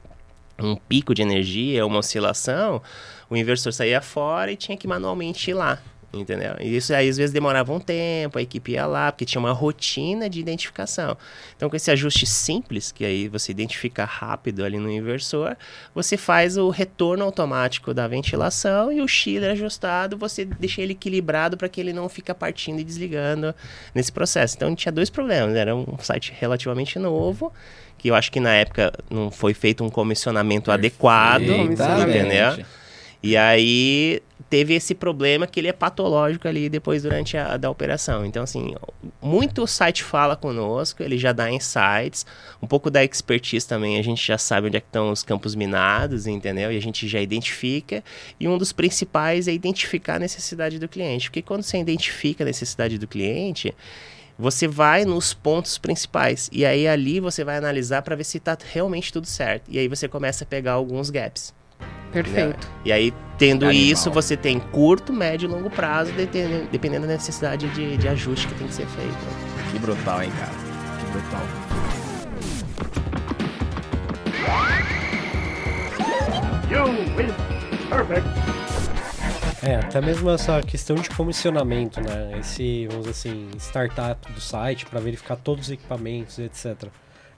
um 0.59 0.75
pico 0.75 1.15
de 1.15 1.21
energia, 1.21 1.85
uma 1.85 1.99
oscilação, 1.99 2.81
o 3.29 3.35
inversor 3.35 3.73
saía 3.73 4.01
fora 4.01 4.51
e 4.51 4.55
tinha 4.55 4.77
que 4.77 4.87
manualmente 4.87 5.49
ir 5.49 5.53
lá 5.53 5.79
entendeu? 6.11 6.55
E 6.59 6.75
isso 6.75 6.93
aí 6.93 7.07
às 7.07 7.17
vezes 7.17 7.31
demorava 7.31 7.71
um 7.71 7.79
tempo, 7.79 8.37
a 8.39 8.41
equipe 8.41 8.71
ia 8.71 8.85
lá, 8.85 9.11
porque 9.11 9.25
tinha 9.25 9.39
uma 9.39 9.51
rotina 9.51 10.29
de 10.29 10.39
identificação. 10.39 11.15
Então, 11.55 11.69
com 11.69 11.75
esse 11.75 11.91
ajuste 11.91 12.25
simples, 12.25 12.91
que 12.91 13.05
aí 13.05 13.27
você 13.27 13.51
identifica 13.51 14.05
rápido 14.05 14.63
ali 14.63 14.77
no 14.77 14.91
inversor, 14.91 15.55
você 15.93 16.17
faz 16.17 16.57
o 16.57 16.69
retorno 16.69 17.23
automático 17.23 17.93
da 17.93 18.07
ventilação 18.07 18.91
e 18.91 19.01
o 19.01 19.07
chiller 19.07 19.51
ajustado, 19.51 20.17
você 20.17 20.45
deixa 20.45 20.81
ele 20.81 20.93
equilibrado 20.93 21.57
para 21.57 21.69
que 21.69 21.79
ele 21.79 21.93
não 21.93 22.09
fique 22.09 22.33
partindo 22.33 22.79
e 22.79 22.83
desligando 22.83 23.53
nesse 23.93 24.11
processo. 24.11 24.55
Então, 24.55 24.75
tinha 24.75 24.91
dois 24.91 25.09
problemas. 25.09 25.55
Era 25.55 25.75
um 25.75 25.97
site 25.99 26.33
relativamente 26.39 26.97
novo, 26.97 27.51
que 27.97 28.09
eu 28.09 28.15
acho 28.15 28.31
que 28.31 28.39
na 28.39 28.53
época 28.53 28.93
não 29.09 29.29
foi 29.29 29.53
feito 29.53 29.83
um 29.83 29.89
comissionamento 29.89 30.71
adequado, 30.71 31.43
entendeu? 31.43 32.65
E 33.21 33.35
aí 33.35 34.21
teve 34.49 34.73
esse 34.73 34.95
problema 34.95 35.45
que 35.45 35.59
ele 35.59 35.67
é 35.67 35.73
patológico 35.73 36.47
ali 36.47 36.67
depois 36.69 37.03
durante 37.03 37.37
a 37.37 37.55
da 37.55 37.69
operação. 37.69 38.25
Então, 38.25 38.43
assim, 38.43 38.75
muito 39.21 39.67
site 39.67 40.03
fala 40.03 40.35
conosco, 40.35 41.03
ele 41.03 41.17
já 41.17 41.31
dá 41.31 41.51
insights, 41.51 42.25
um 42.61 42.67
pouco 42.67 42.89
da 42.89 43.03
expertise 43.03 43.67
também, 43.67 43.99
a 43.99 44.01
gente 44.01 44.25
já 44.25 44.37
sabe 44.37 44.67
onde 44.67 44.77
é 44.77 44.79
estão 44.79 45.11
os 45.11 45.23
campos 45.23 45.53
minados, 45.53 46.25
entendeu? 46.25 46.71
E 46.71 46.77
a 46.77 46.81
gente 46.81 47.07
já 47.07 47.21
identifica. 47.21 48.03
E 48.39 48.47
um 48.47 48.57
dos 48.57 48.71
principais 48.71 49.47
é 49.47 49.53
identificar 49.53 50.15
a 50.15 50.19
necessidade 50.19 50.79
do 50.79 50.87
cliente. 50.87 51.29
Porque 51.29 51.41
quando 51.41 51.63
você 51.63 51.77
identifica 51.77 52.43
a 52.43 52.45
necessidade 52.45 52.97
do 52.97 53.07
cliente, 53.07 53.73
você 54.37 54.67
vai 54.67 55.05
nos 55.05 55.33
pontos 55.33 55.77
principais. 55.77 56.49
E 56.51 56.65
aí 56.65 56.87
ali 56.87 57.19
você 57.19 57.43
vai 57.43 57.57
analisar 57.57 58.01
para 58.01 58.15
ver 58.15 58.23
se 58.23 58.37
está 58.37 58.57
realmente 58.73 59.13
tudo 59.13 59.27
certo. 59.27 59.69
E 59.69 59.77
aí 59.77 59.87
você 59.87 60.07
começa 60.07 60.43
a 60.43 60.47
pegar 60.47 60.73
alguns 60.73 61.09
gaps. 61.09 61.53
Perfeito. 62.11 62.67
Né? 62.67 62.73
E 62.85 62.91
aí, 62.91 63.13
tendo 63.37 63.65
Animal. 63.65 63.91
isso, 63.91 64.11
você 64.11 64.35
tem 64.35 64.59
curto, 64.59 65.13
médio 65.13 65.47
e 65.47 65.51
longo 65.51 65.69
prazo, 65.69 66.11
dependendo 66.71 67.07
da 67.07 67.13
necessidade 67.13 67.67
de, 67.69 67.97
de 67.97 68.07
ajuste 68.07 68.47
que 68.47 68.55
tem 68.55 68.67
que 68.67 68.73
ser 68.73 68.87
feito. 68.87 69.17
Que 69.71 69.79
brutal, 69.79 70.23
hein, 70.23 70.31
cara? 70.39 70.51
Que 70.99 71.11
brutal. 71.11 71.41
You 76.69 76.85
win. 77.15 77.33
Perfect. 77.89 78.27
É, 79.61 79.75
até 79.75 79.99
mesmo 79.99 80.29
essa 80.29 80.61
questão 80.61 80.95
de 80.95 81.09
comissionamento, 81.09 81.99
né? 81.99 82.39
Esse, 82.39 82.87
vamos 82.87 83.07
dizer 83.07 83.29
assim, 83.29 83.49
startup 83.57 84.31
do 84.31 84.39
site 84.39 84.85
para 84.85 84.99
verificar 84.99 85.35
todos 85.35 85.65
os 85.65 85.71
equipamentos, 85.71 86.39
etc. 86.39 86.89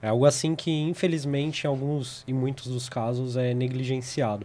É 0.02 0.08
algo 0.08 0.26
assim 0.26 0.56
que, 0.56 0.70
infelizmente, 0.70 1.62
em 1.64 1.68
alguns 1.68 2.24
e 2.26 2.32
muitos 2.32 2.66
dos 2.66 2.88
casos 2.88 3.36
é 3.36 3.54
negligenciado. 3.54 4.44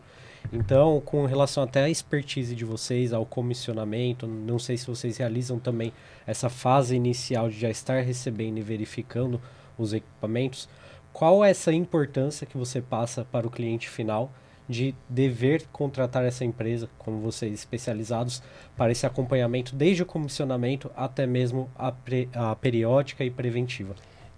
Então, 0.54 1.02
com 1.04 1.26
relação 1.26 1.64
até 1.64 1.84
à 1.84 1.90
expertise 1.90 2.56
de 2.56 2.64
vocês, 2.64 3.12
ao 3.12 3.26
comissionamento, 3.26 4.28
não 4.28 4.60
sei 4.60 4.78
se 4.78 4.86
vocês 4.86 5.18
realizam 5.18 5.58
também 5.58 5.92
essa 6.28 6.48
fase 6.48 6.96
inicial 6.96 7.50
de 7.50 7.60
já 7.60 7.70
estar 7.70 8.02
recebendo 8.02 8.60
e 8.60 8.62
verificando 8.62 9.42
os 9.78 9.94
equipamentos, 9.94 10.70
qual 11.12 11.44
é 11.44 11.50
essa 11.50 11.74
importância 11.74 12.46
que 12.46 12.56
você 12.56 12.80
passa 12.80 13.26
para 13.26 13.48
o 13.48 13.50
cliente 13.50 13.90
final 13.90 14.32
de 14.70 14.94
dever 15.10 15.66
contratar 15.72 16.24
essa 16.24 16.46
empresa, 16.46 16.88
como 17.00 17.20
vocês 17.20 17.52
especializados, 17.54 18.44
para 18.76 18.92
esse 18.92 19.08
acompanhamento 19.08 19.76
desde 19.76 20.04
o 20.04 20.06
comissionamento 20.06 20.92
até 20.96 21.26
mesmo 21.26 21.68
a, 21.76 21.92
pre, 21.92 22.30
a 22.34 22.56
periódica 22.56 23.24
e 23.24 23.32
preventiva? 23.32 23.96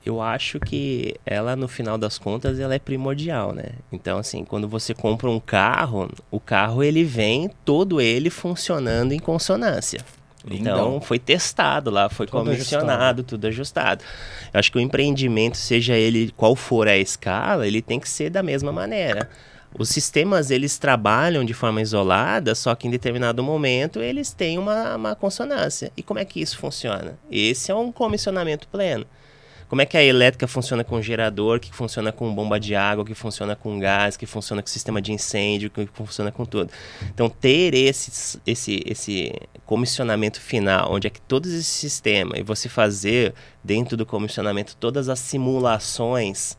Eu 0.09 0.21
acho 0.21 0.59
que 0.59 1.15
ela, 1.25 1.55
no 1.55 1.67
final 1.67 1.97
das 1.97 2.17
contas, 2.17 2.59
ela 2.59 2.75
é 2.75 2.79
primordial, 2.79 3.53
né? 3.53 3.73
Então, 3.91 4.17
assim, 4.17 4.43
quando 4.43 4.67
você 4.67 4.93
compra 4.93 5.29
um 5.29 5.39
carro, 5.39 6.09
o 6.29 6.39
carro 6.39 6.83
ele 6.83 7.03
vem 7.03 7.49
todo 7.63 8.01
ele 8.01 8.29
funcionando 8.29 9.11
em 9.11 9.19
consonância. 9.19 9.99
Então, 10.49 10.99
foi 11.01 11.19
testado 11.19 11.89
lá, 11.89 12.09
foi 12.09 12.25
tudo 12.25 12.43
comissionado, 12.43 12.91
ajustado. 12.91 13.23
tudo 13.23 13.47
ajustado. 13.47 14.03
Eu 14.53 14.59
acho 14.59 14.71
que 14.71 14.77
o 14.77 14.81
empreendimento, 14.81 15.57
seja 15.57 15.95
ele 15.95 16.33
qual 16.35 16.55
for 16.55 16.87
a 16.87 16.97
escala, 16.97 17.67
ele 17.67 17.81
tem 17.81 17.99
que 17.99 18.09
ser 18.09 18.29
da 18.29 18.41
mesma 18.41 18.71
maneira. 18.71 19.29
Os 19.77 19.89
sistemas, 19.89 20.49
eles 20.49 20.79
trabalham 20.79 21.45
de 21.45 21.53
forma 21.53 21.81
isolada, 21.81 22.55
só 22.55 22.73
que 22.73 22.87
em 22.87 22.91
determinado 22.91 23.43
momento 23.43 23.99
eles 24.01 24.31
têm 24.31 24.57
uma, 24.57 24.95
uma 24.95 25.15
consonância. 25.15 25.91
E 25.95 26.01
como 26.01 26.19
é 26.19 26.25
que 26.25 26.41
isso 26.41 26.57
funciona? 26.57 27.19
Esse 27.29 27.71
é 27.71 27.75
um 27.75 27.91
comissionamento 27.91 28.67
pleno. 28.67 29.05
Como 29.69 29.83
é 29.83 29.85
que 29.85 29.95
a 29.95 30.03
elétrica 30.03 30.47
funciona 30.47 30.83
com 30.83 30.99
gerador, 30.99 31.59
que 31.59 31.71
funciona 31.71 32.11
com 32.11 32.33
bomba 32.33 32.59
de 32.59 32.75
água, 32.75 33.05
que 33.05 33.13
funciona 33.13 33.55
com 33.55 33.77
gás, 33.77 34.17
que 34.17 34.25
funciona 34.25 34.63
com 34.63 34.67
sistema 34.67 34.99
de 34.99 35.13
incêndio, 35.13 35.69
que 35.69 35.87
funciona 35.93 36.31
com 36.31 36.43
tudo. 36.43 36.71
Então, 37.13 37.29
ter 37.29 37.75
esse, 37.75 38.41
esse, 38.47 38.83
esse 38.83 39.31
comissionamento 39.67 40.41
final, 40.41 40.91
onde 40.91 41.05
é 41.05 41.09
que 41.11 41.21
todos 41.21 41.51
esses 41.51 41.67
sistemas, 41.67 42.39
e 42.39 42.43
você 42.43 42.67
fazer 42.67 43.35
dentro 43.63 43.95
do 43.95 44.07
comissionamento 44.07 44.75
todas 44.75 45.07
as 45.07 45.19
simulações 45.19 46.57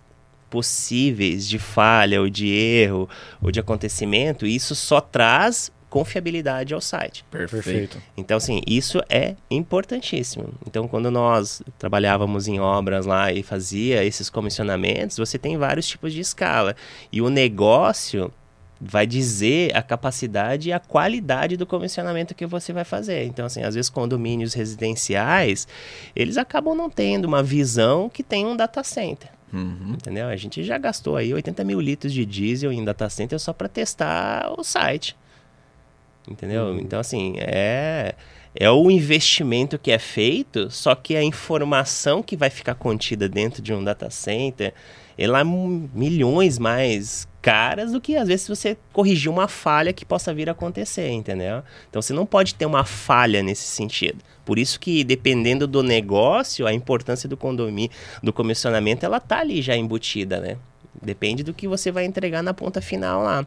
possíveis 0.49 1.49
de 1.49 1.59
falha 1.59 2.21
ou 2.21 2.31
de 2.31 2.49
erro 2.49 3.09
ou 3.43 3.51
de 3.51 3.59
acontecimento, 3.59 4.47
isso 4.47 4.77
só 4.77 5.01
traz 5.01 5.73
confiabilidade 5.91 6.73
ao 6.73 6.81
site. 6.81 7.25
Perfeito. 7.31 8.01
Então, 8.17 8.37
assim, 8.37 8.63
isso 8.67 9.03
é 9.11 9.35
importantíssimo. 9.51 10.49
Então, 10.67 10.87
quando 10.87 11.11
nós 11.11 11.61
trabalhávamos 11.79 12.47
em 12.47 12.61
obras 12.61 13.05
lá 13.05 13.33
e 13.33 13.43
fazia 13.43 14.05
esses 14.05 14.31
comissionamentos, 14.31 15.19
você 15.19 15.37
tem 15.37 15.59
vários 15.59 15.87
tipos 15.87 16.13
de 16.13 16.21
escala. 16.21 16.77
E 17.13 17.21
o 17.21 17.29
negócio 17.29 18.33
vai 18.81 19.07
dizer 19.07 19.77
a 19.77 19.83
capacidade 19.83 20.71
e 20.71 20.73
a 20.73 20.81
qualidade 20.81 21.57
do 21.57 21.67
comissionamento 21.67 22.35
que 22.35 22.47
você 22.47 22.73
vai 22.73 22.85
fazer. 22.85 23.25
Então, 23.25 23.45
assim, 23.45 23.63
às 23.63 23.75
vezes 23.75 23.91
condomínios 23.91 24.55
residenciais, 24.55 25.69
eles 26.17 26.39
acabam 26.39 26.75
não 26.75 26.89
tendo 26.89 27.27
uma 27.27 27.43
visão 27.43 28.09
que 28.09 28.23
tem 28.23 28.47
um 28.47 28.57
data 28.57 28.83
center. 28.83 29.29
Uhum. 29.53 29.95
Entendeu? 29.95 30.29
A 30.29 30.37
gente 30.37 30.63
já 30.63 30.79
gastou 30.79 31.17
aí 31.17 31.35
80 31.35 31.65
mil 31.65 31.81
litros 31.81 32.13
de 32.13 32.25
diesel 32.25 32.73
em 32.73 32.85
data 32.85 33.11
center 33.11 33.39
só 33.39 33.53
para 33.53 33.69
testar 33.69 34.55
o 34.57 34.63
site. 34.63 35.17
Entendeu? 36.29 36.67
Uhum. 36.67 36.79
Então, 36.79 37.01
assim, 37.01 37.35
é, 37.39 38.15
é 38.55 38.71
o 38.71 38.91
investimento 38.91 39.79
que 39.79 39.91
é 39.91 39.99
feito, 39.99 40.71
só 40.71 40.95
que 40.95 41.17
a 41.17 41.23
informação 41.23 42.23
que 42.23 42.37
vai 42.37 42.51
ficar 42.51 42.75
contida 42.75 43.29
dentro 43.29 43.63
de 43.63 43.73
um 43.73 43.83
data 43.83 44.11
center, 44.11 44.75
ela 45.17 45.41
é 45.41 45.45
milhões 45.45 46.59
mais 46.59 47.29
caras 47.43 47.93
do 47.93 48.01
que 48.01 48.17
às 48.17 48.29
vezes 48.29 48.47
você 48.47 48.77
corrigir 48.93 49.31
uma 49.31 49.49
falha 49.49 49.93
que 49.93 50.05
possa 50.05 50.33
vir 50.33 50.49
a 50.49 50.53
acontecer, 50.53 51.09
entendeu? 51.11 51.63
Então 51.89 52.01
você 52.03 52.13
não 52.13 52.27
pode 52.27 52.55
ter 52.55 52.67
uma 52.67 52.85
falha 52.85 53.43
nesse 53.43 53.65
sentido. 53.65 54.19
Por 54.45 54.59
isso 54.59 54.79
que 54.81 55.05
dependendo 55.05 55.67
do 55.67 55.83
negócio, 55.83 56.67
a 56.67 56.73
importância 56.73 57.29
do 57.29 57.37
condomínio, 57.37 57.91
do 58.23 58.33
comissionamento, 58.33 59.05
ela 59.07 59.21
tá 59.21 59.41
ali 59.41 59.63
já 59.63 59.77
embutida, 59.77 60.41
né? 60.41 60.57
Depende 61.03 61.43
do 61.43 61.55
que 61.55 61.69
você 61.69 61.91
vai 61.91 62.05
entregar 62.05 62.43
na 62.43 62.53
ponta 62.53 62.81
final 62.81 63.23
lá. 63.23 63.47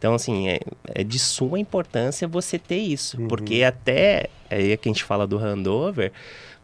Então, 0.00 0.14
assim, 0.14 0.48
é, 0.48 0.60
é 0.94 1.04
de 1.04 1.18
suma 1.18 1.60
importância 1.60 2.26
você 2.26 2.58
ter 2.58 2.78
isso. 2.78 3.20
Uhum. 3.20 3.28
Porque 3.28 3.62
até, 3.62 4.30
aí 4.48 4.72
é 4.72 4.76
que 4.78 4.88
a 4.88 4.92
gente 4.92 5.04
fala 5.04 5.26
do 5.26 5.36
handover, 5.36 6.10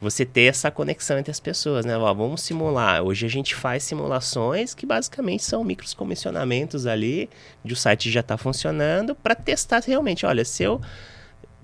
você 0.01 0.25
ter 0.25 0.45
essa 0.45 0.71
conexão 0.71 1.19
entre 1.19 1.31
as 1.31 1.39
pessoas, 1.39 1.85
né? 1.85 1.99
Ó, 1.99 2.15
vamos 2.15 2.41
simular. 2.41 3.03
Hoje 3.03 3.27
a 3.27 3.29
gente 3.29 3.55
faz 3.55 3.83
simulações 3.83 4.73
que 4.73 4.87
basicamente 4.87 5.45
são 5.45 5.63
micros 5.63 5.93
comissionamentos 5.93 6.87
ali, 6.87 7.29
de 7.63 7.75
o 7.75 7.77
site 7.77 8.11
já 8.11 8.21
está 8.21 8.39
funcionando, 8.39 9.15
para 9.15 9.35
testar 9.35 9.83
realmente, 9.87 10.25
olha, 10.25 10.43
se 10.43 10.63
eu 10.63 10.81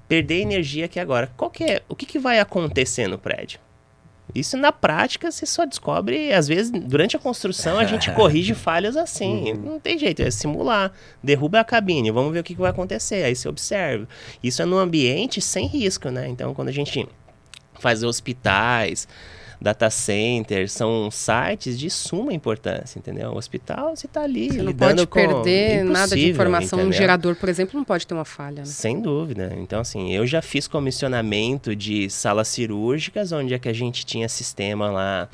perder 0.06 0.42
energia 0.42 0.84
aqui 0.84 1.00
agora, 1.00 1.32
qual 1.38 1.50
que 1.50 1.64
é, 1.64 1.82
o 1.88 1.96
que, 1.96 2.04
que 2.04 2.18
vai 2.18 2.38
acontecer 2.38 3.08
no 3.08 3.16
prédio? 3.16 3.58
Isso 4.34 4.56
na 4.56 4.72
prática 4.72 5.30
você 5.30 5.44
só 5.44 5.66
descobre, 5.66 6.32
às 6.32 6.48
vezes, 6.48 6.70
durante 6.70 7.16
a 7.16 7.18
construção 7.18 7.78
a 7.78 7.84
gente 7.84 8.10
corrige 8.14 8.54
falhas 8.54 8.96
assim. 8.96 9.52
Uhum. 9.52 9.62
Não 9.72 9.80
tem 9.80 9.98
jeito, 9.98 10.22
é 10.22 10.30
simular. 10.30 10.92
Derruba 11.22 11.60
a 11.60 11.64
cabine, 11.64 12.10
vamos 12.10 12.32
ver 12.32 12.40
o 12.40 12.42
que, 12.44 12.54
que 12.54 12.60
vai 12.60 12.70
acontecer. 12.70 13.24
Aí 13.24 13.34
você 13.34 13.48
observa. 13.48 14.08
Isso 14.42 14.62
é 14.62 14.64
num 14.64 14.78
ambiente 14.78 15.40
sem 15.40 15.66
risco, 15.66 16.08
né? 16.08 16.28
Então, 16.28 16.54
quando 16.54 16.68
a 16.68 16.72
gente 16.72 17.06
faz 17.78 18.02
hospitais, 18.02 19.06
data 19.62 19.88
centers, 19.88 20.72
são 20.72 21.10
sites 21.10 21.78
de 21.78 21.88
suma 21.88 22.32
importância, 22.34 22.98
entendeu? 22.98 23.30
O 23.30 23.36
hospital, 23.36 23.96
você 23.96 24.06
está 24.06 24.22
ali 24.22 24.48
Você 24.48 24.62
não 24.62 24.74
pode 24.74 25.06
perder 25.06 25.84
nada 25.84 26.16
de 26.16 26.30
informação. 26.30 26.78
Entendeu? 26.80 26.90
Um 26.90 26.92
gerador, 26.92 27.36
por 27.36 27.48
exemplo, 27.48 27.78
não 27.78 27.84
pode 27.84 28.06
ter 28.06 28.14
uma 28.14 28.24
falha. 28.24 28.60
Né? 28.60 28.64
Sem 28.64 29.00
dúvida. 29.00 29.52
Então, 29.56 29.80
assim, 29.80 30.12
eu 30.12 30.26
já 30.26 30.42
fiz 30.42 30.66
comissionamento 30.66 31.74
de 31.74 32.10
salas 32.10 32.48
cirúrgicas, 32.48 33.32
onde 33.32 33.54
é 33.54 33.58
que 33.58 33.68
a 33.68 33.72
gente 33.72 34.04
tinha 34.04 34.28
sistema 34.28 34.90
lá 34.90 35.28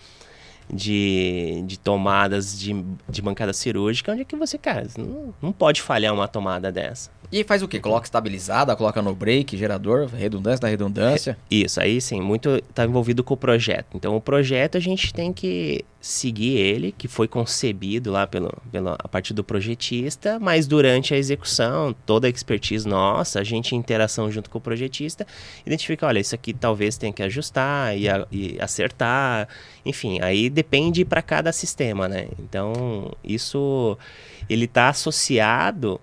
de, 0.73 1.63
de 1.67 1.79
tomadas 1.79 2.59
de, 2.59 2.85
de 3.09 3.23
bancada 3.23 3.53
cirúrgica, 3.53 4.13
onde 4.13 4.23
é 4.23 4.25
que 4.25 4.37
você, 4.37 4.59
cara, 4.59 4.87
não, 4.97 5.35
não 5.41 5.53
pode 5.53 5.81
falhar 5.81 6.13
uma 6.13 6.29
tomada 6.29 6.71
dessa. 6.71 7.11
E 7.31 7.45
faz 7.45 7.63
o 7.63 7.69
que? 7.69 7.79
Coloca 7.79 8.07
estabilizada, 8.07 8.75
coloca 8.75 9.03
no 9.03 9.15
break, 9.15 9.57
gerador, 9.57 10.07
redundância 10.07 10.61
da 10.61 10.69
redundância? 10.69 11.39
Isso, 11.51 11.81
aí 11.81 12.01
sim, 12.01 12.21
muito 12.21 12.57
está 12.57 12.85
envolvido 12.85 13.23
com 13.23 13.35
o 13.35 13.37
projeto. 13.37 13.89
Então, 13.95 14.17
o 14.17 14.21
projeto 14.21 14.79
a 14.79 14.81
gente 14.81 15.13
tem 15.13 15.33
que 15.33 15.85
seguir 16.01 16.57
ele, 16.57 16.93
que 16.97 17.07
foi 17.07 17.29
concebido 17.29 18.11
lá 18.11 18.27
pelo, 18.27 18.51
pelo, 18.71 18.91
a 18.91 19.09
partir 19.09 19.35
do 19.35 19.45
projetista, 19.45 20.39
mas 20.39 20.67
durante 20.67 21.13
a 21.13 21.19
execução, 21.19 21.95
toda 22.07 22.27
a 22.27 22.31
expertise 22.31 22.89
nossa, 22.89 23.41
a 23.41 23.45
gente 23.45 23.75
em 23.75 23.79
interação 23.79 24.31
junto 24.31 24.49
com 24.49 24.59
o 24.59 24.61
projetista, 24.61 25.27
identifica, 25.67 26.07
olha, 26.07 26.21
isso 26.21 26.35
aqui 26.35 26.55
talvez 26.55 26.97
tenha 26.97 27.13
que 27.13 27.23
ajustar 27.23 27.99
e, 27.99 28.09
a, 28.09 28.27
e 28.31 28.57
acertar, 28.61 29.49
enfim, 29.85 30.19
aí 30.23 30.49
depende 30.49 31.05
para 31.05 31.21
cada 31.21 31.53
sistema, 31.53 32.09
né? 32.09 32.29
Então, 32.39 33.13
isso 33.23 33.99
ele 34.49 34.65
está 34.65 34.89
associado 34.89 36.01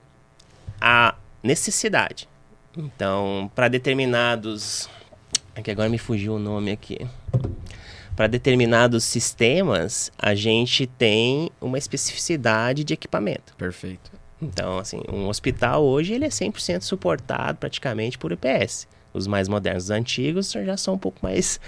a 0.80 1.16
necessidade. 1.44 2.28
Então, 2.78 3.50
para 3.56 3.68
determinados. 3.68 4.90
Aqui 5.56 5.72
agora 5.72 5.90
me 5.90 5.98
fugiu 5.98 6.36
o 6.36 6.40
nome 6.40 6.72
aqui. 6.72 7.00
Para 8.16 8.28
determinados 8.28 9.04
sistemas, 9.04 10.12
a 10.18 10.34
gente 10.34 10.88
tem 10.88 11.50
uma 11.60 11.78
especificidade 11.78 12.84
de 12.84 12.94
equipamento. 12.94 13.54
Perfeito. 13.58 14.12
Então, 14.42 14.78
assim, 14.78 15.02
um 15.12 15.28
hospital 15.28 15.84
hoje 15.84 16.14
ele 16.14 16.26
é 16.26 16.30
100% 16.30 16.82
suportado 16.82 17.58
praticamente 17.58 18.18
por 18.18 18.32
IPS. 18.32 18.88
Os 19.14 19.28
mais 19.28 19.48
modernos, 19.48 19.86
os 19.86 19.90
antigos 19.92 20.52
já 20.52 20.76
são 20.76 20.96
um 20.96 20.98
pouco 20.98 21.20
mais 21.24 21.60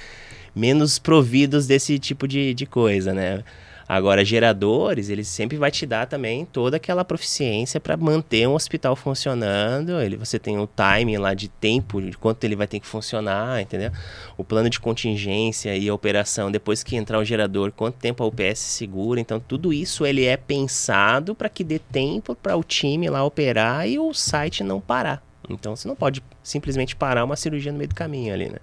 menos 0.53 0.99
providos 0.99 1.67
desse 1.67 1.97
tipo 1.99 2.27
de, 2.27 2.53
de 2.53 2.65
coisa, 2.65 3.13
né? 3.13 3.43
Agora, 3.89 4.25
geradores, 4.25 5.07
ele 5.07 5.23
sempre 5.23 5.55
vai 5.55 5.71
te 5.71 5.85
dar 5.85 6.07
também 6.07 6.43
toda 6.43 6.75
aquela 6.75 7.05
proficiência 7.05 7.79
para 7.79 7.95
manter 7.95 8.45
um 8.45 8.53
hospital 8.53 8.97
funcionando. 8.97 10.01
Ele, 10.01 10.17
você 10.17 10.37
tem 10.37 10.59
o 10.59 10.67
timing 10.67 11.15
lá 11.17 11.33
de 11.33 11.47
tempo, 11.47 12.01
de 12.01 12.17
quanto 12.17 12.43
ele 12.43 12.55
vai 12.55 12.67
ter 12.67 12.81
que 12.81 12.87
funcionar, 12.87 13.61
entendeu? 13.61 13.89
O 14.35 14.43
plano 14.43 14.69
de 14.69 14.77
contingência 14.77 15.77
e 15.77 15.87
a 15.87 15.93
operação, 15.93 16.51
depois 16.51 16.83
que 16.83 16.97
entrar 16.97 17.17
o 17.17 17.23
gerador, 17.23 17.71
quanto 17.71 17.95
tempo 17.95 18.21
a 18.21 18.27
UPS 18.27 18.59
segura. 18.59 19.21
Então, 19.21 19.39
tudo 19.39 19.71
isso 19.71 20.05
ele 20.05 20.25
é 20.25 20.35
pensado 20.35 21.33
para 21.33 21.47
que 21.47 21.63
dê 21.63 21.79
tempo 21.79 22.35
para 22.35 22.57
o 22.57 22.63
time 22.65 23.09
lá 23.09 23.23
operar 23.23 23.87
e 23.87 23.97
o 23.97 24.13
site 24.13 24.65
não 24.65 24.81
parar. 24.81 25.23
Então, 25.49 25.77
você 25.77 25.87
não 25.87 25.95
pode 25.95 26.21
simplesmente 26.43 26.93
parar 26.93 27.23
uma 27.23 27.37
cirurgia 27.37 27.71
no 27.71 27.77
meio 27.77 27.87
do 27.87 27.95
caminho 27.95 28.33
ali, 28.33 28.49
né? 28.49 28.59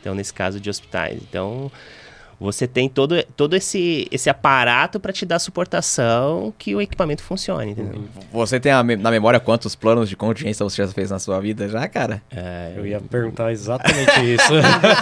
Então, 0.00 0.14
nesse 0.14 0.32
caso 0.32 0.60
de 0.60 0.70
hospitais. 0.70 1.20
Então, 1.20 1.72
você 2.44 2.66
tem 2.68 2.88
todo, 2.88 3.22
todo 3.36 3.56
esse, 3.56 4.06
esse 4.10 4.28
aparato 4.30 5.00
para 5.00 5.12
te 5.12 5.24
dar 5.26 5.38
suportação 5.38 6.52
que 6.58 6.74
o 6.74 6.80
equipamento 6.80 7.22
funcione, 7.22 7.72
entendeu? 7.72 8.04
Você 8.32 8.60
tem 8.60 8.72
na 8.98 9.10
memória 9.10 9.40
quantos 9.40 9.74
planos 9.74 10.08
de 10.08 10.16
contingência 10.16 10.62
você 10.64 10.84
já 10.84 10.88
fez 10.92 11.10
na 11.10 11.18
sua 11.18 11.40
vida 11.40 11.68
já, 11.68 11.88
cara? 11.88 12.22
É, 12.30 12.72
eu 12.76 12.86
ia 12.86 13.00
perguntar 13.00 13.50
exatamente 13.52 14.34
isso. 14.34 14.52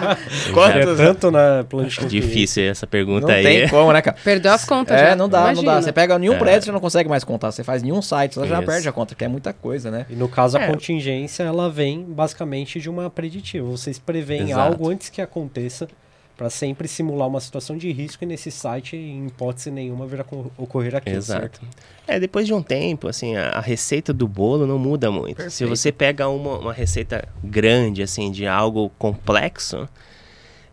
quantos? 0.55 1.01
É 1.01 1.07
tanto 1.07 1.31
na 1.31 1.65
plano 1.69 1.89
de 1.89 1.97
contingência. 1.97 2.29
Difícil 2.29 2.63
essa 2.65 2.87
pergunta 2.87 3.27
não 3.27 3.35
aí. 3.35 3.43
Não 3.43 3.51
tem 3.51 3.69
como, 3.69 3.93
né, 3.93 4.01
cara? 4.03 4.17
Perdeu 4.23 4.53
as 4.53 4.65
contas 4.65 5.01
É, 5.01 5.11
já. 5.11 5.17
não 5.17 5.29
dá, 5.29 5.41
Imagina. 5.43 5.57
não 5.67 5.75
dá. 5.75 5.83
Você 5.83 5.93
pega 5.93 6.19
nenhum 6.19 6.35
é. 6.35 6.39
prédio, 6.39 6.65
você 6.67 6.73
não 6.73 6.81
consegue 6.81 7.09
mais 7.09 7.25
contar. 7.25 7.51
Você 7.51 7.65
faz 7.65 7.83
nenhum 7.83 8.01
site, 8.01 8.35
você 8.37 8.47
já 8.49 8.59
Isso. 8.59 8.67
perde 8.67 8.89
a 8.89 8.93
conta, 8.93 9.15
que 9.15 9.25
é 9.25 9.29
muita 9.29 9.53
coisa, 9.53 9.91
né? 9.91 10.07
E 10.09 10.15
no 10.15 10.29
caso, 10.29 10.57
a 10.57 10.63
É. 10.63 10.67
contingência, 10.69 11.43
ela 11.43 11.69
vem 11.69 12.03
basicamente 12.05 12.81
de 12.81 12.89
uma 12.89 13.11
preditiva. 13.11 13.67
Vocês 13.69 13.99
preveem 13.99 14.51
Exato. 14.51 14.61
algo 14.61 14.89
antes 14.89 15.09
que 15.09 15.21
aconteça 15.21 15.89
para 16.37 16.49
sempre 16.51 16.89
simular 16.89 17.29
uma 17.29 17.41
situação 17.41 17.77
de 17.77 17.91
risco 17.93 18.25
e 18.25 18.27
nesse 18.27 18.51
site, 18.51 18.97
em 18.97 19.27
hipótese 19.27 19.71
nenhuma, 19.71 20.07
virá 20.07 20.25
co- 20.25 20.51
ocorrer 20.57 20.95
aquilo, 20.97 21.17
Exato. 21.17 21.41
certo? 21.61 21.61
É, 22.07 22.19
depois 22.19 22.47
de 22.47 22.55
um 22.55 22.63
tempo, 22.63 23.07
assim, 23.07 23.37
a, 23.37 23.51
a 23.51 23.61
receita 23.61 24.13
do 24.13 24.27
bolo 24.27 24.67
não 24.67 24.79
muda 24.79 25.11
muito. 25.11 25.37
Se 25.43 25.65
Perfeito. 25.65 25.69
você 25.71 25.93
pega 25.93 26.29
uma, 26.29 26.59
uma 26.59 26.73
receita 26.73 27.29
grande, 27.45 28.03
assim, 28.03 28.31
de 28.31 28.47
algo 28.47 28.91
complexo, 28.99 29.89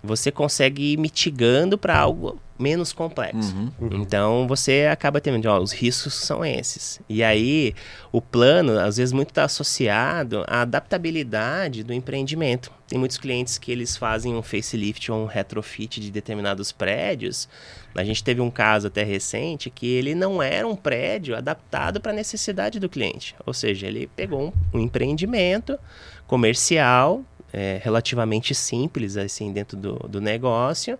você 0.01 0.31
consegue 0.31 0.93
ir 0.93 0.97
mitigando 0.97 1.77
para 1.77 1.97
algo 1.97 2.39
menos 2.59 2.91
complexo. 2.91 3.55
Uhum. 3.55 4.01
Então 4.01 4.45
você 4.45 4.87
acaba 4.91 5.21
tendo, 5.21 5.45
ó, 5.47 5.59
os 5.59 5.71
riscos 5.71 6.13
são 6.13 6.43
esses. 6.43 6.99
E 7.07 7.23
aí 7.23 7.73
o 8.11 8.21
plano, 8.21 8.77
às 8.77 8.97
vezes, 8.97 9.13
muito 9.13 9.29
está 9.29 9.45
associado 9.45 10.43
à 10.45 10.61
adaptabilidade 10.61 11.83
do 11.83 11.93
empreendimento. 11.93 12.69
Tem 12.87 12.99
muitos 12.99 13.17
clientes 13.17 13.57
que 13.57 13.71
eles 13.71 13.95
fazem 13.95 14.35
um 14.35 14.41
facelift 14.41 15.09
ou 15.09 15.23
um 15.23 15.25
retrofit 15.25 16.01
de 16.01 16.11
determinados 16.11 16.71
prédios. 16.71 17.47
A 17.95 18.03
gente 18.03 18.23
teve 18.23 18.41
um 18.41 18.51
caso 18.51 18.87
até 18.87 19.03
recente 19.03 19.69
que 19.69 19.87
ele 19.87 20.13
não 20.13 20.41
era 20.43 20.67
um 20.67 20.75
prédio 20.75 21.35
adaptado 21.35 22.01
para 22.01 22.11
a 22.11 22.15
necessidade 22.15 22.79
do 22.79 22.89
cliente. 22.89 23.35
Ou 23.45 23.53
seja, 23.53 23.87
ele 23.87 24.07
pegou 24.15 24.47
um, 24.73 24.77
um 24.77 24.81
empreendimento 24.81 25.79
comercial, 26.27 27.23
é, 27.53 27.79
relativamente 27.83 28.53
simples 28.53 29.17
assim 29.17 29.51
dentro 29.51 29.77
do, 29.77 29.93
do 30.07 30.21
negócio, 30.21 30.97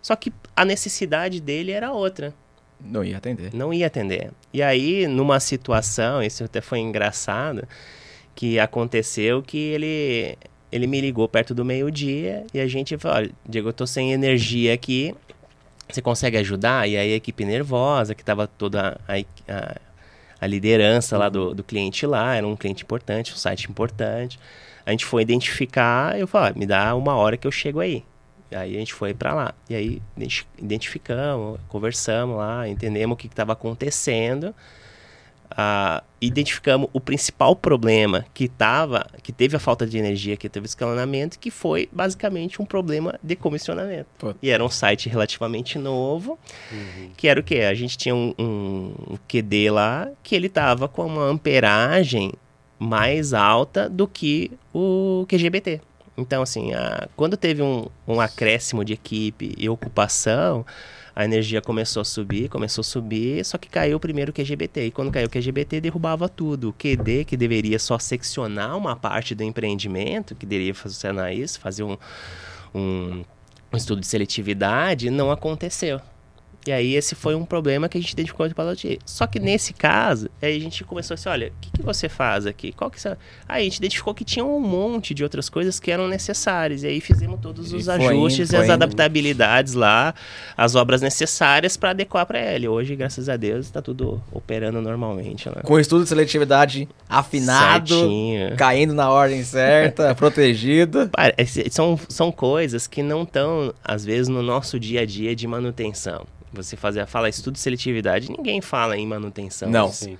só 0.00 0.16
que 0.16 0.32
a 0.54 0.64
necessidade 0.64 1.40
dele 1.40 1.72
era 1.72 1.92
outra 1.92 2.34
Não 2.80 3.04
ia 3.04 3.18
atender. 3.18 3.54
não 3.54 3.72
ia 3.72 3.86
atender. 3.86 4.30
E 4.52 4.62
aí, 4.62 5.06
numa 5.06 5.38
situação, 5.40 6.22
isso 6.22 6.44
até 6.44 6.60
foi 6.60 6.80
engraçado, 6.80 7.66
que 8.34 8.58
aconteceu 8.58 9.42
que 9.42 9.58
ele, 9.58 10.36
ele 10.70 10.86
me 10.86 11.00
ligou 11.00 11.28
perto 11.28 11.54
do 11.54 11.64
meio-dia 11.64 12.44
e 12.52 12.60
a 12.60 12.66
gente 12.66 12.96
falou, 12.98 13.18
olha, 13.18 13.30
Diego, 13.48 13.68
eu 13.68 13.72
tô 13.72 13.86
sem 13.86 14.12
energia 14.12 14.74
aqui, 14.74 15.14
você 15.88 16.00
consegue 16.00 16.36
ajudar? 16.38 16.88
E 16.88 16.96
aí 16.96 17.12
a 17.12 17.16
equipe 17.16 17.44
nervosa, 17.44 18.14
que 18.14 18.24
tava 18.24 18.46
toda 18.46 18.98
a, 19.06 19.18
a, 19.52 19.76
a 20.42 20.46
liderança 20.48 21.16
lá 21.18 21.28
do, 21.28 21.54
do 21.54 21.64
cliente 21.64 22.06
lá, 22.06 22.34
era 22.36 22.46
um 22.46 22.56
cliente 22.56 22.84
importante, 22.84 23.32
um 23.32 23.36
site 23.36 23.70
importante. 23.70 24.38
A 24.84 24.90
gente 24.90 25.06
foi 25.06 25.22
identificar, 25.22 26.18
eu 26.18 26.26
falei, 26.26 26.50
"Ah, 26.54 26.58
me 26.58 26.66
dá 26.66 26.94
uma 26.96 27.14
hora 27.16 27.36
que 27.36 27.46
eu 27.46 27.52
chego 27.52 27.80
aí. 27.80 28.04
Aí 28.50 28.76
a 28.76 28.78
gente 28.78 28.92
foi 28.94 29.14
para 29.14 29.32
lá. 29.34 29.54
E 29.70 29.74
aí 29.74 30.02
identi- 30.16 30.46
identificamos, 30.58 31.60
conversamos 31.68 32.36
lá, 32.38 32.68
entendemos 32.68 33.14
o 33.14 33.16
que 33.16 33.26
estava 33.28 33.52
acontecendo. 33.54 34.54
Uh, 35.52 36.02
identificamos 36.20 36.88
o 36.92 37.00
principal 37.00 37.54
problema 37.56 38.24
que 38.32 38.48
tava, 38.48 39.06
que 39.22 39.32
teve 39.32 39.56
a 39.56 39.58
falta 39.58 39.86
de 39.86 39.98
energia, 39.98 40.36
que 40.36 40.48
teve 40.48 40.66
escalonamento, 40.66 41.38
que 41.38 41.50
foi 41.50 41.88
basicamente 41.92 42.60
um 42.60 42.64
problema 42.64 43.18
de 43.22 43.36
comissionamento. 43.36 44.06
Pô. 44.18 44.34
E 44.42 44.50
era 44.50 44.64
um 44.64 44.68
site 44.68 45.08
relativamente 45.08 45.78
novo, 45.78 46.38
uhum. 46.70 47.10
que 47.16 47.28
era 47.28 47.40
o 47.40 47.42
quê? 47.42 47.60
A 47.60 47.74
gente 47.74 47.96
tinha 47.96 48.14
um, 48.14 48.34
um, 48.38 48.94
um 49.10 49.18
QD 49.28 49.70
lá 49.70 50.08
que 50.22 50.34
ele 50.34 50.48
tava 50.48 50.88
com 50.88 51.06
uma 51.06 51.24
amperagem 51.24 52.32
mais 52.78 53.32
alta 53.32 53.88
do 53.88 54.08
que 54.08 54.50
o 54.74 55.24
QGBT. 55.28 55.80
Então, 56.16 56.42
assim, 56.42 56.74
a, 56.74 57.08
quando 57.16 57.36
teve 57.36 57.62
um, 57.62 57.86
um 58.06 58.20
acréscimo 58.20 58.84
de 58.84 58.92
equipe 58.92 59.54
e 59.56 59.68
ocupação, 59.68 60.64
a 61.14 61.24
energia 61.24 61.60
começou 61.60 62.00
a 62.00 62.04
subir, 62.04 62.48
começou 62.48 62.80
a 62.80 62.84
subir, 62.84 63.44
só 63.44 63.58
que 63.58 63.68
caiu 63.68 64.00
primeiro 64.00 64.30
o 64.30 64.34
QGBT. 64.34 64.86
E 64.86 64.90
quando 64.90 65.10
caiu 65.12 65.26
o 65.26 65.30
QGBT, 65.30 65.80
derrubava 65.80 66.28
tudo. 66.28 66.70
O 66.70 66.72
QD, 66.72 67.24
que 67.24 67.36
deveria 67.36 67.78
só 67.78 67.98
seccionar 67.98 68.76
uma 68.76 68.96
parte 68.96 69.34
do 69.34 69.42
empreendimento, 69.42 70.34
que 70.34 70.46
deveria 70.46 70.74
funcionar 70.74 71.32
isso, 71.32 71.60
fazer 71.60 71.82
um, 71.82 71.98
um, 72.74 73.24
um 73.72 73.76
estudo 73.76 74.00
de 74.00 74.06
seletividade, 74.06 75.10
não 75.10 75.30
aconteceu. 75.30 76.00
E 76.66 76.70
aí 76.70 76.94
esse 76.94 77.14
foi 77.14 77.34
um 77.34 77.44
problema 77.44 77.88
que 77.88 77.98
a 77.98 78.00
gente 78.00 78.12
identificou 78.12 78.46
de 78.46 78.54
pilotia. 78.54 78.98
Só 79.04 79.26
que 79.26 79.40
nesse 79.40 79.72
caso, 79.72 80.30
aí 80.40 80.56
a 80.56 80.60
gente 80.60 80.84
começou 80.84 81.14
assim, 81.14 81.28
olha, 81.28 81.48
o 81.48 81.52
que, 81.60 81.70
que 81.72 81.82
você 81.82 82.08
faz 82.08 82.46
aqui? 82.46 82.72
Qual 82.72 82.90
que 82.90 83.02
Aí 83.48 83.62
a 83.62 83.64
gente 83.64 83.78
identificou 83.78 84.14
que 84.14 84.24
tinha 84.24 84.44
um 84.44 84.60
monte 84.60 85.12
de 85.12 85.24
outras 85.24 85.48
coisas 85.48 85.80
que 85.80 85.90
eram 85.90 86.06
necessárias. 86.06 86.84
E 86.84 86.86
aí 86.86 87.00
fizemos 87.00 87.40
todos 87.40 87.72
os 87.72 87.88
ajustes 87.88 88.50
indo, 88.50 88.56
e 88.56 88.56
as 88.56 88.64
indo. 88.64 88.72
adaptabilidades 88.72 89.74
lá, 89.74 90.14
as 90.56 90.76
obras 90.76 91.02
necessárias 91.02 91.76
para 91.76 91.90
adequar 91.90 92.26
para 92.26 92.40
ele. 92.40 92.68
Hoje, 92.68 92.94
graças 92.94 93.28
a 93.28 93.36
Deus, 93.36 93.66
está 93.66 93.82
tudo 93.82 94.22
operando 94.30 94.80
normalmente. 94.80 95.48
Né? 95.48 95.56
Com 95.64 95.80
estudo 95.80 96.04
de 96.04 96.08
seletividade 96.08 96.88
afinado, 97.08 97.94
Certinho. 97.94 98.56
caindo 98.56 98.94
na 98.94 99.10
ordem 99.10 99.42
certa, 99.42 100.14
protegido. 100.16 101.10
São, 101.70 101.98
são 102.08 102.30
coisas 102.30 102.86
que 102.86 103.02
não 103.02 103.24
estão, 103.24 103.74
às 103.82 104.04
vezes, 104.04 104.28
no 104.28 104.42
nosso 104.42 104.78
dia 104.78 105.00
a 105.00 105.06
dia 105.06 105.34
de 105.34 105.46
manutenção. 105.48 106.24
Você 106.52 106.76
fazer, 106.76 107.06
fala 107.06 107.28
estudo 107.28 107.54
de 107.54 107.60
seletividade, 107.60 108.30
ninguém 108.30 108.60
fala 108.60 108.96
em 108.96 109.06
manutenção. 109.06 109.70
Não. 109.70 109.90
Sim. 109.90 110.18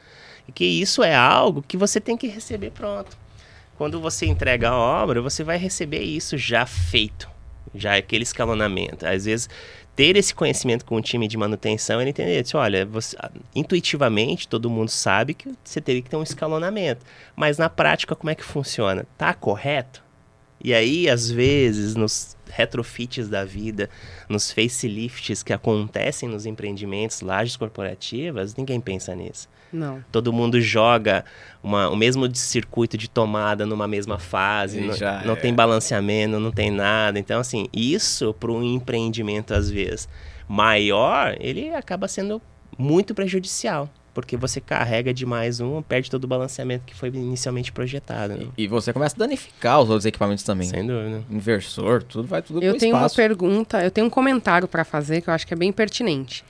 E 0.48 0.52
que 0.52 0.64
isso 0.64 1.02
é 1.02 1.14
algo 1.14 1.62
que 1.62 1.76
você 1.76 2.00
tem 2.00 2.16
que 2.16 2.26
receber 2.26 2.70
pronto. 2.70 3.16
Quando 3.76 4.00
você 4.00 4.26
entrega 4.26 4.70
a 4.70 4.76
obra, 4.76 5.20
você 5.20 5.42
vai 5.44 5.56
receber 5.56 6.02
isso 6.02 6.36
já 6.38 6.64
feito, 6.66 7.28
já 7.74 7.96
aquele 7.96 8.22
escalonamento. 8.22 9.06
Às 9.06 9.24
vezes, 9.24 9.48
ter 9.94 10.16
esse 10.16 10.34
conhecimento 10.34 10.84
com 10.84 10.96
o 10.96 11.02
time 11.02 11.28
de 11.28 11.36
manutenção 11.36 12.00
é 12.00 12.08
entender, 12.08 12.40
assim, 12.40 12.56
olha, 12.56 12.86
você, 12.86 13.16
intuitivamente 13.54 14.48
todo 14.48 14.70
mundo 14.70 14.88
sabe 14.88 15.34
que 15.34 15.52
você 15.62 15.80
teria 15.80 16.02
que 16.02 16.08
ter 16.08 16.16
um 16.16 16.22
escalonamento, 16.22 17.04
mas 17.36 17.58
na 17.58 17.68
prática 17.68 18.16
como 18.16 18.30
é 18.30 18.34
que 18.34 18.44
funciona? 18.44 19.06
Tá 19.18 19.34
correto? 19.34 20.01
E 20.64 20.72
aí, 20.72 21.08
às 21.08 21.30
vezes, 21.30 21.96
nos 21.96 22.36
retrofits 22.48 23.28
da 23.28 23.44
vida, 23.44 23.90
nos 24.28 24.52
facelifts 24.52 25.42
que 25.42 25.52
acontecem 25.52 26.28
nos 26.28 26.46
empreendimentos, 26.46 27.20
lajes 27.20 27.56
corporativas, 27.56 28.54
ninguém 28.54 28.80
pensa 28.80 29.14
nisso. 29.14 29.48
Não. 29.72 30.04
Todo 30.12 30.32
mundo 30.32 30.60
joga 30.60 31.24
uma, 31.62 31.88
o 31.88 31.96
mesmo 31.96 32.32
circuito 32.36 32.96
de 32.96 33.08
tomada 33.08 33.64
numa 33.64 33.88
mesma 33.88 34.18
fase, 34.18 34.80
não, 34.80 34.94
não 35.24 35.32
é. 35.32 35.36
tem 35.36 35.52
balanceamento, 35.52 36.38
não 36.38 36.52
tem 36.52 36.70
nada. 36.70 37.18
Então, 37.18 37.40
assim, 37.40 37.66
isso 37.72 38.34
para 38.34 38.52
um 38.52 38.62
empreendimento, 38.62 39.54
às 39.54 39.70
vezes, 39.70 40.08
maior, 40.46 41.36
ele 41.40 41.74
acaba 41.74 42.06
sendo 42.06 42.40
muito 42.78 43.14
prejudicial 43.14 43.88
porque 44.14 44.36
você 44.36 44.60
carrega 44.60 45.12
demais 45.12 45.60
um, 45.60 45.80
perde 45.82 46.10
todo 46.10 46.24
o 46.24 46.26
balanceamento 46.26 46.84
que 46.84 46.94
foi 46.94 47.08
inicialmente 47.08 47.72
projetado. 47.72 48.34
Né? 48.34 48.46
E, 48.56 48.66
você 48.66 48.92
começa 48.92 49.14
a 49.16 49.18
danificar 49.18 49.80
os 49.80 49.88
outros 49.88 50.04
equipamentos 50.06 50.44
também. 50.44 50.68
Sem 50.68 50.86
dúvida. 50.86 51.24
Inversor, 51.30 52.02
tudo 52.02 52.28
vai 52.28 52.42
tudo 52.42 52.62
Eu 52.62 52.76
tenho 52.76 52.94
espaço. 52.94 53.14
uma 53.14 53.28
pergunta, 53.28 53.82
eu 53.82 53.90
tenho 53.90 54.06
um 54.06 54.10
comentário 54.10 54.68
para 54.68 54.84
fazer 54.84 55.20
que 55.20 55.30
eu 55.30 55.34
acho 55.34 55.46
que 55.46 55.54
é 55.54 55.56
bem 55.56 55.72
pertinente. 55.72 56.44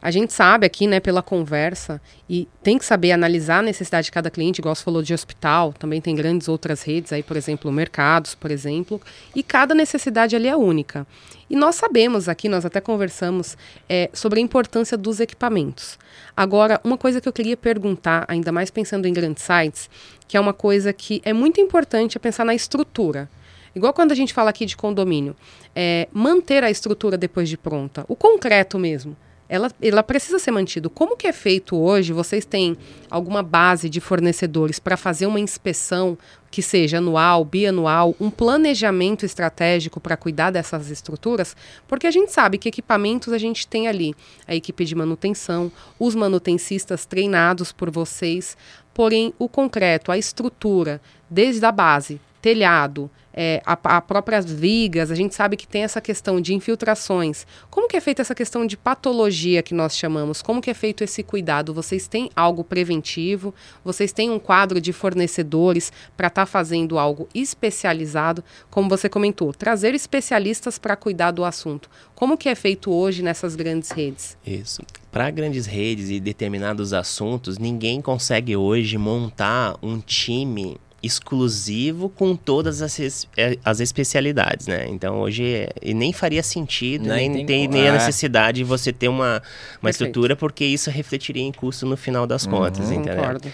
A 0.00 0.12
gente 0.12 0.32
sabe 0.32 0.64
aqui, 0.64 0.86
né, 0.86 1.00
pela 1.00 1.22
conversa, 1.22 2.00
e 2.30 2.46
tem 2.62 2.78
que 2.78 2.84
saber 2.84 3.10
analisar 3.10 3.58
a 3.58 3.62
necessidade 3.62 4.06
de 4.06 4.12
cada 4.12 4.30
cliente, 4.30 4.60
igual 4.60 4.74
você 4.74 4.84
falou 4.84 5.02
de 5.02 5.12
hospital, 5.12 5.72
também 5.72 6.00
tem 6.00 6.14
grandes 6.14 6.46
outras 6.46 6.82
redes 6.82 7.12
aí, 7.12 7.22
por 7.22 7.36
exemplo, 7.36 7.70
mercados, 7.72 8.34
por 8.34 8.50
exemplo, 8.52 9.00
e 9.34 9.42
cada 9.42 9.74
necessidade 9.74 10.36
ali 10.36 10.46
é 10.46 10.56
única. 10.56 11.04
E 11.50 11.56
nós 11.56 11.74
sabemos 11.74 12.28
aqui, 12.28 12.48
nós 12.48 12.64
até 12.64 12.80
conversamos 12.80 13.56
é, 13.88 14.08
sobre 14.12 14.38
a 14.38 14.42
importância 14.42 14.96
dos 14.96 15.18
equipamentos. 15.18 15.98
Agora, 16.36 16.80
uma 16.84 16.96
coisa 16.96 17.20
que 17.20 17.28
eu 17.28 17.32
queria 17.32 17.56
perguntar, 17.56 18.24
ainda 18.28 18.52
mais 18.52 18.70
pensando 18.70 19.06
em 19.06 19.12
grandes 19.12 19.42
sites, 19.42 19.90
que 20.28 20.36
é 20.36 20.40
uma 20.40 20.52
coisa 20.52 20.92
que 20.92 21.20
é 21.24 21.32
muito 21.32 21.60
importante 21.60 22.16
é 22.16 22.20
pensar 22.20 22.44
na 22.44 22.54
estrutura. 22.54 23.28
Igual 23.74 23.92
quando 23.92 24.12
a 24.12 24.14
gente 24.14 24.32
fala 24.32 24.50
aqui 24.50 24.64
de 24.64 24.76
condomínio, 24.76 25.34
é, 25.74 26.06
manter 26.12 26.62
a 26.62 26.70
estrutura 26.70 27.18
depois 27.18 27.48
de 27.48 27.56
pronta, 27.56 28.04
o 28.08 28.14
concreto 28.14 28.78
mesmo 28.78 29.16
ela, 29.48 29.70
ela 29.80 30.02
precisa 30.02 30.38
ser 30.38 30.50
mantida. 30.50 30.88
Como 30.90 31.16
que 31.16 31.26
é 31.26 31.32
feito 31.32 31.76
hoje? 31.76 32.12
Vocês 32.12 32.44
têm 32.44 32.76
alguma 33.10 33.42
base 33.42 33.88
de 33.88 34.00
fornecedores 34.00 34.78
para 34.78 34.96
fazer 34.96 35.26
uma 35.26 35.40
inspeção 35.40 36.18
que 36.50 36.60
seja 36.60 36.98
anual, 36.98 37.44
bianual, 37.44 38.14
um 38.20 38.30
planejamento 38.30 39.24
estratégico 39.24 40.00
para 40.00 40.16
cuidar 40.16 40.50
dessas 40.50 40.90
estruturas? 40.90 41.56
Porque 41.86 42.06
a 42.06 42.10
gente 42.10 42.30
sabe 42.30 42.58
que 42.58 42.68
equipamentos 42.68 43.32
a 43.32 43.38
gente 43.38 43.66
tem 43.66 43.88
ali, 43.88 44.14
a 44.46 44.54
equipe 44.54 44.84
de 44.84 44.94
manutenção, 44.94 45.72
os 45.98 46.14
manutencistas 46.14 47.06
treinados 47.06 47.72
por 47.72 47.90
vocês, 47.90 48.56
porém 48.92 49.32
o 49.38 49.48
concreto, 49.48 50.12
a 50.12 50.18
estrutura, 50.18 51.00
desde 51.30 51.64
a 51.64 51.72
base, 51.72 52.20
telhado, 52.40 53.10
é, 53.40 53.62
a, 53.64 53.78
a 53.96 54.00
próprias 54.00 54.50
vigas, 54.50 55.12
a 55.12 55.14
gente 55.14 55.32
sabe 55.32 55.56
que 55.56 55.64
tem 55.64 55.84
essa 55.84 56.00
questão 56.00 56.40
de 56.40 56.54
infiltrações. 56.54 57.46
Como 57.70 57.86
que 57.86 57.96
é 57.96 58.00
feita 58.00 58.20
essa 58.20 58.34
questão 58.34 58.66
de 58.66 58.76
patologia 58.76 59.62
que 59.62 59.72
nós 59.72 59.96
chamamos? 59.96 60.42
Como 60.42 60.60
que 60.60 60.68
é 60.68 60.74
feito 60.74 61.04
esse 61.04 61.22
cuidado? 61.22 61.72
Vocês 61.72 62.08
têm 62.08 62.30
algo 62.34 62.64
preventivo? 62.64 63.54
Vocês 63.84 64.12
têm 64.12 64.28
um 64.28 64.40
quadro 64.40 64.80
de 64.80 64.92
fornecedores 64.92 65.92
para 66.16 66.26
estar 66.26 66.42
tá 66.42 66.46
fazendo 66.46 66.98
algo 66.98 67.28
especializado? 67.32 68.42
Como 68.70 68.88
você 68.88 69.08
comentou, 69.08 69.52
trazer 69.52 69.94
especialistas 69.94 70.76
para 70.76 70.96
cuidar 70.96 71.30
do 71.30 71.44
assunto. 71.44 71.88
Como 72.16 72.36
que 72.36 72.48
é 72.48 72.56
feito 72.56 72.90
hoje 72.90 73.22
nessas 73.22 73.54
grandes 73.54 73.92
redes? 73.92 74.36
Isso. 74.44 74.82
Para 75.12 75.30
grandes 75.30 75.64
redes 75.64 76.10
e 76.10 76.18
determinados 76.18 76.92
assuntos, 76.92 77.56
ninguém 77.56 78.02
consegue 78.02 78.56
hoje 78.56 78.98
montar 78.98 79.76
um 79.80 80.00
time 80.00 80.76
exclusivo 81.02 82.08
com 82.08 82.34
todas 82.34 82.82
as, 82.82 83.26
é, 83.36 83.56
as 83.64 83.80
especialidades, 83.80 84.66
né? 84.66 84.86
Então 84.88 85.20
hoje 85.20 85.68
e 85.80 85.94
nem 85.94 86.12
faria 86.12 86.42
sentido, 86.42 87.08
nem, 87.08 87.28
nem 87.28 87.46
tem, 87.46 87.68
nem 87.68 87.88
a 87.88 87.92
necessidade 87.92 88.58
de 88.58 88.64
você 88.64 88.92
ter 88.92 89.08
uma, 89.08 89.42
uma 89.80 89.90
estrutura, 89.90 90.34
porque 90.34 90.64
isso 90.64 90.90
refletiria 90.90 91.42
em 91.42 91.52
custo 91.52 91.86
no 91.86 91.96
final 91.96 92.26
das 92.26 92.44
uhum, 92.44 92.52
contas, 92.52 92.90
entendeu? 92.90 93.16
Concordo. 93.16 93.48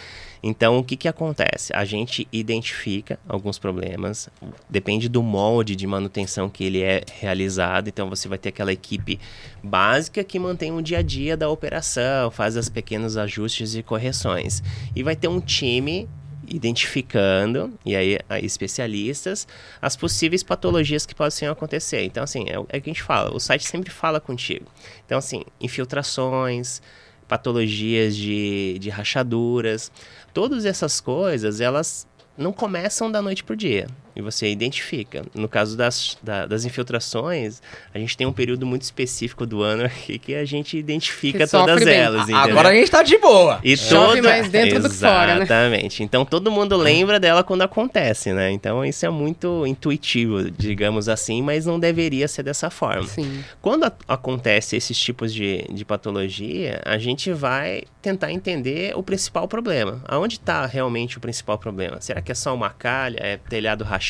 Então, 0.47 0.79
o 0.79 0.85
que, 0.85 0.95
que 0.95 1.09
acontece? 1.09 1.73
A 1.75 1.87
gente 1.87 2.29
identifica 2.31 3.19
alguns 3.27 3.59
problemas, 3.59 4.29
depende 4.69 5.09
do 5.09 5.23
molde 5.23 5.75
de 5.75 5.87
manutenção 5.87 6.51
que 6.51 6.65
ele 6.65 6.83
é 6.83 7.01
realizado. 7.19 7.89
Então, 7.89 8.11
você 8.11 8.29
vai 8.29 8.37
ter 8.37 8.51
aquela 8.51 8.71
equipe 8.71 9.19
básica 9.63 10.23
que 10.23 10.39
mantém 10.39 10.71
o 10.71 10.83
dia 10.83 10.99
a 10.99 11.03
dia 11.03 11.35
da 11.35 11.49
operação, 11.49 12.31
faz 12.31 12.59
os 12.59 12.69
pequenos 12.69 13.17
ajustes 13.17 13.75
e 13.75 13.83
correções. 13.83 14.63
E 14.95 15.03
vai 15.03 15.17
ter 15.17 15.29
um 15.29 15.41
time 15.41 16.07
identificando, 16.49 17.73
e 17.85 17.95
aí 17.97 18.19
especialistas, 18.43 19.47
as 19.81 19.97
possíveis 19.97 20.43
patologias 20.43 21.07
que 21.07 21.15
possam 21.15 21.51
acontecer. 21.51 22.05
Então, 22.05 22.23
assim, 22.23 22.45
é, 22.49 22.55
é 22.55 22.59
o 22.59 22.65
que 22.65 22.77
a 22.77 22.93
gente 22.93 23.03
fala, 23.03 23.35
o 23.35 23.41
site 23.41 23.67
sempre 23.67 23.91
fala 23.91 24.21
contigo. 24.21 24.67
Então, 25.05 25.19
assim, 25.19 25.45
infiltrações, 25.61 26.81
patologias 27.27 28.17
de, 28.17 28.79
de 28.79 28.91
rachaduras, 28.91 29.91
todas 30.33 30.65
essas 30.65 31.01
coisas, 31.01 31.61
elas 31.61 32.07
não 32.37 32.53
começam 32.53 33.11
da 33.11 33.23
noite 33.23 33.43
para 33.43 33.55
o 33.55 33.57
dia 33.57 33.87
e 34.17 34.23
você 34.23 34.51
identifica. 34.51 35.25
No 35.35 35.49
caso 35.49 35.77
das, 35.77 36.17
da, 36.23 36.47
das 36.47 36.65
infiltrações, 36.65 37.61
a 37.93 37.99
gente 37.99 38.17
tem 38.17 38.27
um 38.27 38.33
período 38.33 38.65
muito 38.65 38.83
específico 38.83 39.45
do 39.45 39.63
ano 39.63 39.85
aqui 39.87 40.19
que 40.19 40.35
a 40.35 40.45
gente 40.45 40.77
identifica 40.77 41.45
que 41.45 41.51
todas 41.51 41.87
elas. 41.87 42.29
Agora 42.31 42.69
a 42.69 42.75
gente 42.75 42.91
tá 42.91 43.03
de 43.03 43.19
boa. 43.19 43.61
E 43.63 43.77
Chove 43.77 44.17
todo... 44.17 44.25
mais 44.25 44.49
dentro 44.49 44.79
Exatamente. 44.79 44.83
do 44.83 44.91
que 44.91 44.97
fora, 44.97 45.35
né? 45.35 45.45
Exatamente. 45.45 46.03
Então 46.03 46.25
todo 46.25 46.51
mundo 46.51 46.77
lembra 46.77 47.19
dela 47.19 47.43
quando 47.43 47.63
acontece, 47.63 48.33
né? 48.33 48.51
Então 48.51 48.85
isso 48.85 49.05
é 49.05 49.11
muito 49.11 49.67
intuitivo, 49.67 50.51
digamos 50.51 51.09
assim, 51.09 51.43
mas 51.43 51.67
não 51.67 51.81
deveria 51.81 52.29
ser 52.29 52.43
dessa 52.43 52.71
forma. 52.71 53.07
Sim. 53.07 53.45
Quando 53.61 53.85
a, 53.85 53.93
acontece 54.07 54.77
esses 54.77 54.99
tipos 54.99 55.33
de, 55.33 55.65
de 55.71 55.85
patologia, 55.85 56.81
a 56.85 56.99
gente 56.99 57.33
vai 57.33 57.83
tentar 58.01 58.31
entender 58.31 58.97
o 58.97 59.03
principal 59.03 59.49
problema. 59.49 60.03
Aonde 60.07 60.37
está 60.37 60.67
realmente 60.67 61.19
o 61.19 61.21
principal 61.21 61.59
problema? 61.59 62.01
Será 62.01 62.21
que 62.21 62.31
é 62.31 62.35
só 62.35 62.55
uma 62.55 62.71
calha? 62.71 63.19
É 63.21 63.37
telhado 63.37 63.83
rachado? 63.83 64.04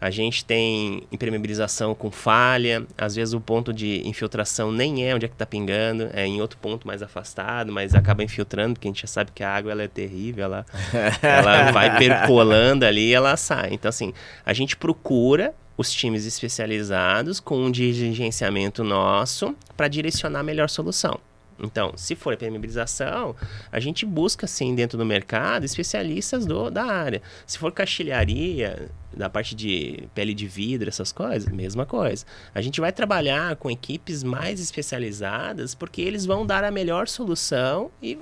A 0.00 0.10
gente 0.10 0.44
tem 0.44 1.02
impermeabilização 1.10 1.94
com 1.94 2.10
falha, 2.10 2.86
às 2.98 3.16
vezes 3.16 3.32
o 3.32 3.40
ponto 3.40 3.72
de 3.72 4.06
infiltração 4.06 4.70
nem 4.70 5.08
é 5.08 5.14
onde 5.14 5.24
é 5.24 5.28
que 5.28 5.34
está 5.34 5.46
pingando, 5.46 6.10
é 6.12 6.26
em 6.26 6.40
outro 6.40 6.58
ponto 6.58 6.86
mais 6.86 7.02
afastado, 7.02 7.72
mas 7.72 7.94
acaba 7.94 8.22
infiltrando, 8.22 8.74
porque 8.74 8.88
a 8.88 8.90
gente 8.90 9.00
já 9.00 9.08
sabe 9.08 9.30
que 9.34 9.42
a 9.42 9.50
água 9.50 9.72
ela 9.72 9.82
é 9.82 9.88
terrível, 9.88 10.44
ela, 10.44 10.66
ela 11.22 11.72
vai 11.72 11.98
percolando 11.98 12.84
ali 12.84 13.08
e 13.08 13.14
ela 13.14 13.36
sai. 13.36 13.70
Então, 13.72 13.88
assim, 13.88 14.12
a 14.44 14.52
gente 14.52 14.76
procura 14.76 15.54
os 15.78 15.90
times 15.90 16.24
especializados 16.24 17.40
com 17.40 17.58
um 17.58 17.70
dirigenciamento 17.70 18.84
nosso 18.84 19.54
para 19.76 19.88
direcionar 19.88 20.40
a 20.40 20.42
melhor 20.42 20.68
solução. 20.68 21.18
Então, 21.58 21.92
se 21.96 22.14
for 22.14 22.34
impermeabilização, 22.34 23.34
a 23.70 23.80
gente 23.80 24.04
busca, 24.04 24.46
sim, 24.46 24.74
dentro 24.74 24.98
do 24.98 25.04
mercado, 25.04 25.64
especialistas 25.64 26.44
do, 26.44 26.70
da 26.70 26.84
área. 26.84 27.22
Se 27.46 27.58
for 27.58 27.72
caixilharia, 27.72 28.88
da 29.16 29.30
parte 29.30 29.54
de 29.54 30.08
pele 30.14 30.34
de 30.34 30.46
vidro, 30.46 30.88
essas 30.88 31.10
coisas, 31.10 31.50
mesma 31.50 31.86
coisa. 31.86 32.24
A 32.54 32.60
gente 32.60 32.80
vai 32.80 32.92
trabalhar 32.92 33.56
com 33.56 33.70
equipes 33.70 34.22
mais 34.22 34.60
especializadas, 34.60 35.74
porque 35.74 36.02
eles 36.02 36.26
vão 36.26 36.44
dar 36.44 36.62
a 36.64 36.70
melhor 36.70 37.08
solução 37.08 37.90
e 38.02 38.18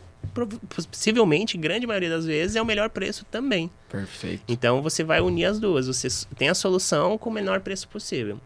possivelmente, 0.68 1.58
grande 1.58 1.86
maioria 1.86 2.08
das 2.08 2.24
vezes, 2.24 2.56
é 2.56 2.62
o 2.62 2.64
melhor 2.64 2.88
preço 2.90 3.24
também. 3.30 3.70
Perfeito. 3.90 4.42
Então, 4.48 4.80
você 4.82 5.04
vai 5.04 5.20
unir 5.20 5.44
as 5.44 5.58
duas. 5.60 5.86
Você 5.86 6.08
tem 6.36 6.48
a 6.48 6.54
solução 6.54 7.18
com 7.18 7.28
o 7.28 7.32
menor 7.32 7.60
preço 7.60 7.88
possível. 7.88 8.40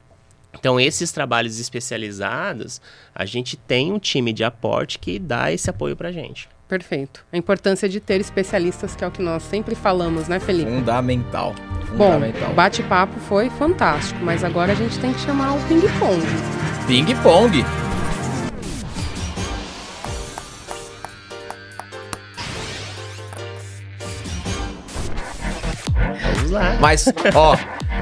Então, 0.52 0.80
esses 0.80 1.12
trabalhos 1.12 1.58
especializados, 1.58 2.80
a 3.14 3.24
gente 3.24 3.56
tem 3.56 3.92
um 3.92 3.98
time 3.98 4.32
de 4.32 4.42
aporte 4.44 4.98
que 4.98 5.18
dá 5.18 5.52
esse 5.52 5.68
apoio 5.68 5.94
para 5.94 6.08
a 6.08 6.12
gente. 6.12 6.48
Perfeito. 6.68 7.24
A 7.32 7.36
importância 7.36 7.88
de 7.88 7.98
ter 7.98 8.20
especialistas, 8.20 8.94
que 8.94 9.02
é 9.02 9.06
o 9.06 9.10
que 9.10 9.22
nós 9.22 9.42
sempre 9.42 9.74
falamos, 9.74 10.28
né, 10.28 10.38
Felipe? 10.38 10.70
Fundamental. 10.70 11.54
Fundamental. 11.86 12.48
Bom, 12.48 12.54
bate-papo 12.54 13.18
foi 13.20 13.48
fantástico, 13.48 14.20
mas 14.22 14.44
agora 14.44 14.72
a 14.72 14.74
gente 14.74 14.98
tem 14.98 15.12
que 15.14 15.20
chamar 15.20 15.54
o 15.54 15.62
ping-pong. 15.66 16.22
Ping-pong? 16.86 17.64
Vamos 26.48 26.50
lá. 26.50 26.76
Mas, 26.80 27.06
ó, 27.34 27.56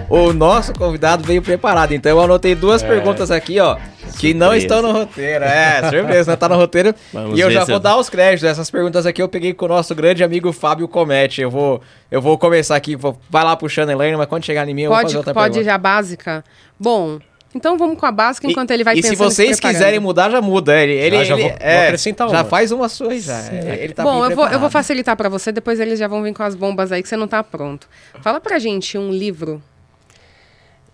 o 0.08 0.32
nosso 0.32 0.72
convidado 0.72 1.24
veio 1.24 1.42
preparado, 1.42 1.92
então 1.92 2.10
eu 2.10 2.20
anotei 2.20 2.54
duas 2.54 2.82
é. 2.82 2.86
perguntas 2.86 3.30
aqui, 3.30 3.58
ó. 3.60 3.76
Que 4.18 4.32
não 4.32 4.54
estão 4.54 4.80
no 4.80 4.92
roteiro. 4.92 5.44
É, 5.44 5.90
surpresa, 5.90 6.30
não 6.30 6.38
tá 6.38 6.48
no 6.48 6.56
roteiro. 6.56 6.94
Vamos 7.12 7.38
e 7.38 7.42
eu 7.42 7.50
já 7.50 7.64
vou 7.64 7.76
eu... 7.76 7.80
dar 7.80 7.96
os 7.96 8.08
créditos. 8.08 8.44
Essas 8.44 8.70
perguntas 8.70 9.04
aqui 9.04 9.20
eu 9.20 9.28
peguei 9.28 9.52
com 9.52 9.66
o 9.66 9.68
nosso 9.68 9.94
grande 9.94 10.22
amigo 10.22 10.52
Fábio 10.52 10.86
Comete. 10.86 11.42
Eu 11.42 11.50
vou, 11.50 11.82
eu 12.10 12.22
vou 12.22 12.38
começar 12.38 12.76
aqui, 12.76 12.96
vou, 12.96 13.18
vai 13.28 13.44
lá 13.44 13.56
puxando 13.56 13.90
a 13.90 13.92
Elaine, 13.92 14.16
mas 14.16 14.26
quando 14.26 14.44
chegar 14.44 14.66
em 14.68 14.74
mim 14.74 14.82
eu 14.82 14.90
pode, 14.90 15.02
vou 15.02 15.08
fazer 15.08 15.18
outra 15.18 15.34
pode 15.34 15.52
pergunta. 15.52 15.58
Pode 15.58 15.64
já 15.64 15.78
básica? 15.78 16.44
Bom, 16.78 17.18
então 17.56 17.76
vamos 17.76 17.98
com 17.98 18.06
a 18.06 18.12
básica 18.12 18.46
enquanto 18.46 18.70
e, 18.70 18.74
ele 18.74 18.84
vai 18.84 18.94
e 18.94 19.02
pensando. 19.02 19.14
E 19.14 19.16
se 19.16 19.22
vocês 19.22 19.58
quiserem 19.58 19.98
mudar, 19.98 20.30
já 20.30 20.40
muda. 20.40 20.80
Ele, 20.80 20.92
ele, 20.92 21.24
já, 21.24 21.34
ele 21.34 21.48
vou, 21.48 21.56
é, 21.58 21.76
vou 21.76 21.84
acrescentar 21.84 22.26
uma. 22.28 22.36
Já 22.36 22.44
faz 22.44 22.72
uma 22.72 22.88
sua 22.88 23.18
já. 23.18 23.52
Ele 23.52 23.92
tá 23.92 24.02
Bom, 24.02 24.24
eu 24.24 24.36
vou, 24.36 24.48
eu 24.48 24.60
vou 24.60 24.70
facilitar 24.70 25.16
para 25.16 25.28
você, 25.28 25.50
depois 25.50 25.80
eles 25.80 25.98
já 25.98 26.06
vão 26.06 26.22
vir 26.22 26.34
com 26.34 26.42
as 26.42 26.54
bombas 26.54 26.92
aí 26.92 27.02
que 27.02 27.08
você 27.08 27.16
não 27.16 27.26
tá 27.26 27.42
pronto. 27.42 27.88
Fala 28.22 28.40
pra 28.40 28.58
gente 28.58 28.96
um 28.96 29.10
livro 29.10 29.62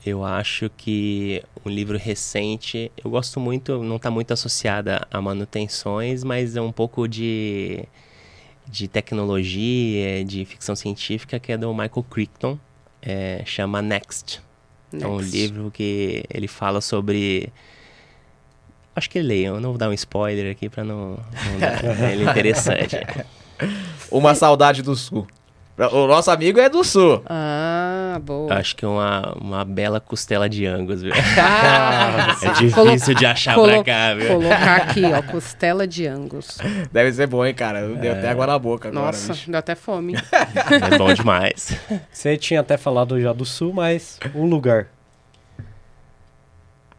eu 0.05 0.25
acho 0.25 0.69
que 0.77 1.43
um 1.65 1.71
livro 1.71 1.97
recente, 1.97 2.91
eu 3.03 3.09
gosto 3.11 3.39
muito, 3.39 3.83
não 3.85 3.97
está 3.97 4.11
muito 4.11 4.33
associada 4.33 5.07
a 5.11 5.21
manutenções, 5.21 6.25
mas 6.25 6.57
é 6.57 6.61
um 6.61 6.73
pouco 6.73 7.07
de, 7.07 7.85
de 8.69 8.89
tecnologia, 8.89 10.25
de 10.25 10.45
ficção 10.45 10.75
científica, 10.75 11.39
que 11.39 11.53
é 11.53 11.57
do 11.57 11.73
Michael 11.73 12.05
Crichton, 12.11 12.59
é, 13.01 13.43
chama 13.47 13.81
Next. 13.81 14.43
Next. 14.93 15.05
É 15.05 15.09
um 15.09 15.21
livro 15.21 15.71
que 15.71 16.25
ele 16.31 16.49
fala 16.49 16.81
sobre 16.81 17.53
acho 18.95 19.09
que 19.09 19.21
leiam, 19.21 19.59
não 19.61 19.71
vou 19.71 19.79
dar 19.79 19.89
um 19.89 19.93
spoiler 19.93 20.53
aqui 20.53 20.69
para 20.69 20.85
não, 20.85 21.11
não 21.11 21.59
dar, 21.59 22.13
ele 22.13 22.25
é 22.25 22.31
interessante. 22.31 22.97
Uma 24.11 24.35
saudade 24.35 24.83
do 24.83 24.95
sul. 24.95 25.27
O 25.91 26.07
nosso 26.07 26.31
amigo 26.31 26.61
é 26.61 26.69
do 26.69 26.85
sul. 26.85 27.23
Ah, 27.27 28.21
boa. 28.23 28.55
Acho 28.55 28.77
que 28.77 28.85
é 28.85 28.89
uma, 28.89 29.33
uma 29.41 29.65
bela 29.65 30.01
costela 30.01 30.49
de 30.49 30.67
Angus, 30.67 31.03
viu? 31.03 31.13
Ah, 31.39 32.37
é 32.43 32.53
difícil 32.53 33.15
de 33.15 33.27
achar 33.27 33.59
pra 33.59 33.83
cá, 33.83 34.15
viu? 34.15 34.29
Colocar 34.29 34.77
aqui, 34.77 35.03
ó, 35.05 35.23
costela 35.23 35.87
de 35.87 36.07
Angus. 36.07 36.59
Deve 36.93 37.13
ser 37.13 37.27
bom, 37.27 37.45
hein, 37.45 37.55
cara? 37.55 37.89
Deu 37.89 38.13
é. 38.13 38.19
até 38.19 38.29
água 38.29 38.47
na 38.47 38.59
boca 38.59 38.89
agora. 38.89 39.07
Nossa, 39.07 39.33
bicho. 39.33 39.51
deu 39.51 39.59
até 39.59 39.75
fome. 39.75 40.15
É 40.15 40.99
bom 40.99 41.13
demais. 41.13 41.77
Você 42.13 42.37
tinha 42.37 42.61
até 42.61 42.77
falado 42.77 43.21
já 43.21 43.33
do 43.33 43.45
sul, 43.45 43.73
mas 43.73 44.19
um 44.35 44.47
lugar. 44.47 44.89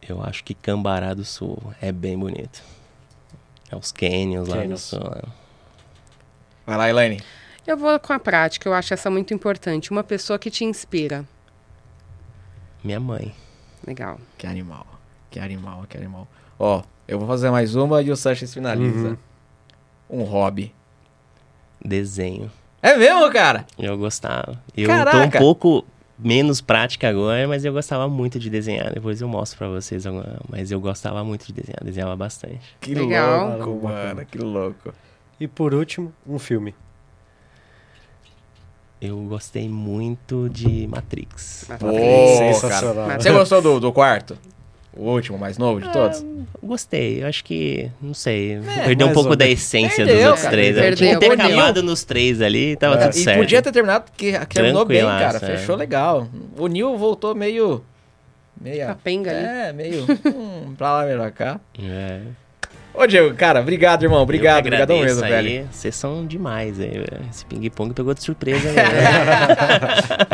Eu 0.08 0.22
acho 0.22 0.44
que 0.44 0.54
Cambará 0.54 1.14
do 1.14 1.24
Sul 1.24 1.58
é 1.82 1.92
bem 1.92 2.18
bonito. 2.18 2.62
É 3.72 3.76
os 3.76 3.92
canyons 3.92 4.48
lá 4.50 4.64
no 4.66 4.78
sul. 4.78 5.00
Né? 5.00 5.22
Vai 6.66 6.78
lá, 6.78 6.90
Elaine. 6.90 7.22
Eu 7.66 7.78
vou 7.78 7.98
com 7.98 8.12
a 8.12 8.20
prática, 8.20 8.68
eu 8.68 8.74
acho 8.74 8.94
essa 8.94 9.10
muito 9.10 9.34
importante. 9.34 9.92
Uma 9.92 10.04
pessoa 10.04 10.38
que 10.38 10.52
te 10.52 10.66
inspira. 10.66 11.26
Minha 12.84 13.00
mãe. 13.00 13.34
Legal. 13.88 14.20
Que 14.38 14.46
animal. 14.46 14.86
Que 15.32 15.40
animal, 15.40 15.86
que 15.90 15.98
animal. 15.98 16.28
Ó, 16.60 16.84
eu 17.08 17.18
vou 17.18 17.28
fazer 17.28 17.50
mais 17.50 17.74
uma 17.76 18.02
e 18.02 18.12
o 18.12 18.18
Sanches 18.18 18.54
finaliza. 18.54 19.18
Uhum. 20.10 20.22
Um 20.22 20.24
hobby. 20.24 20.74
Desenho. 21.84 22.52
É 22.82 22.98
mesmo, 22.98 23.32
cara? 23.32 23.66
Eu 23.80 23.98
gostava. 23.98 24.62
Eu 24.76 24.88
Caraca. 24.88 25.18
tô 25.18 25.24
um 25.24 25.30
pouco 25.40 25.86
menos 26.20 26.60
prática 26.60 27.08
agora, 27.08 27.48
mas 27.48 27.64
eu 27.64 27.72
gostava 27.72 28.10
muito 28.10 28.38
de 28.38 28.50
desenhar. 28.50 28.94
Depois 28.94 29.22
eu 29.22 29.28
mostro 29.28 29.58
pra 29.58 29.70
vocês 29.70 30.06
agora. 30.06 30.40
Mas 30.50 30.70
eu 30.70 30.82
gostava 30.82 31.24
muito 31.24 31.46
de 31.48 31.54
desenhar, 31.54 31.80
desenhava 31.82 32.16
bastante. 32.18 32.76
Que 32.82 32.94
Legal. 32.94 33.58
louco, 33.58 33.88
mano, 33.88 34.26
que 34.26 34.38
louco. 34.38 34.94
E 35.40 35.48
por 35.48 35.74
último, 35.74 36.14
um 36.28 36.38
filme 36.38 36.76
eu 39.04 39.18
gostei 39.24 39.68
muito 39.68 40.48
de 40.50 40.88
Matrix. 40.88 41.66
Matrix. 41.68 42.38
Sensacional. 42.38 43.08
Cara. 43.08 43.22
Você 43.22 43.32
gostou 43.32 43.62
do, 43.62 43.78
do 43.78 43.92
quarto? 43.92 44.38
O 44.96 45.10
último, 45.10 45.38
mais 45.38 45.58
novo 45.58 45.82
de 45.82 45.92
todos? 45.92 46.24
Ah, 46.24 46.44
gostei. 46.64 47.22
Eu 47.22 47.28
acho 47.28 47.44
que, 47.44 47.92
não 48.02 48.14
sei, 48.14 48.54
é, 48.54 48.86
perdeu 48.86 49.08
um 49.08 49.12
pouco 49.14 49.36
da 49.36 49.46
essência 49.46 50.06
perdeu, 50.06 50.16
dos 50.16 50.26
outros 50.26 50.44
cara, 50.44 50.56
três. 50.56 50.76
Perdeu, 50.76 50.96
Tinha 50.96 51.20
que 51.20 51.28
ter 51.28 51.32
acabado 51.34 51.84
nos 51.84 52.06
três 52.06 52.42
ali, 52.42 52.78
tava 52.78 52.96
é, 52.96 52.98
tudo 53.00 53.14
certo. 53.14 53.38
E 53.38 53.42
podia 53.42 53.62
ter 53.62 53.72
terminado, 53.74 54.06
porque 54.06 54.40
terminou 54.46 54.86
bem, 54.86 55.02
cara. 55.02 55.38
É. 55.38 55.40
Fechou 55.40 55.76
legal. 55.76 56.30
O 56.58 56.68
Neil 56.68 56.96
voltou 56.98 57.36
meio... 57.36 57.84
Meio... 58.62 58.88
Capenga 58.88 59.32
ali. 59.32 59.46
É, 59.46 59.74
meio... 59.74 60.06
hum, 60.34 60.76
pra 60.78 60.94
lá, 60.94 61.06
melhor 61.06 61.32
cá. 61.32 61.60
É. 61.78 62.22
Ô, 62.94 63.08
Diego, 63.08 63.34
cara, 63.36 63.60
obrigado, 63.60 64.04
irmão. 64.04 64.22
Obrigado, 64.22 64.60
obrigadão 64.60 65.00
mesmo, 65.00 65.24
aí. 65.24 65.32
velho. 65.32 65.70
Vocês 65.72 65.96
são 65.96 66.26
demais, 66.26 66.80
aí. 66.80 67.04
Esse 67.30 67.44
ping-pong 67.46 67.92
pegou 67.94 68.14
de 68.14 68.22
surpresa, 68.22 68.70
né? 68.72 68.84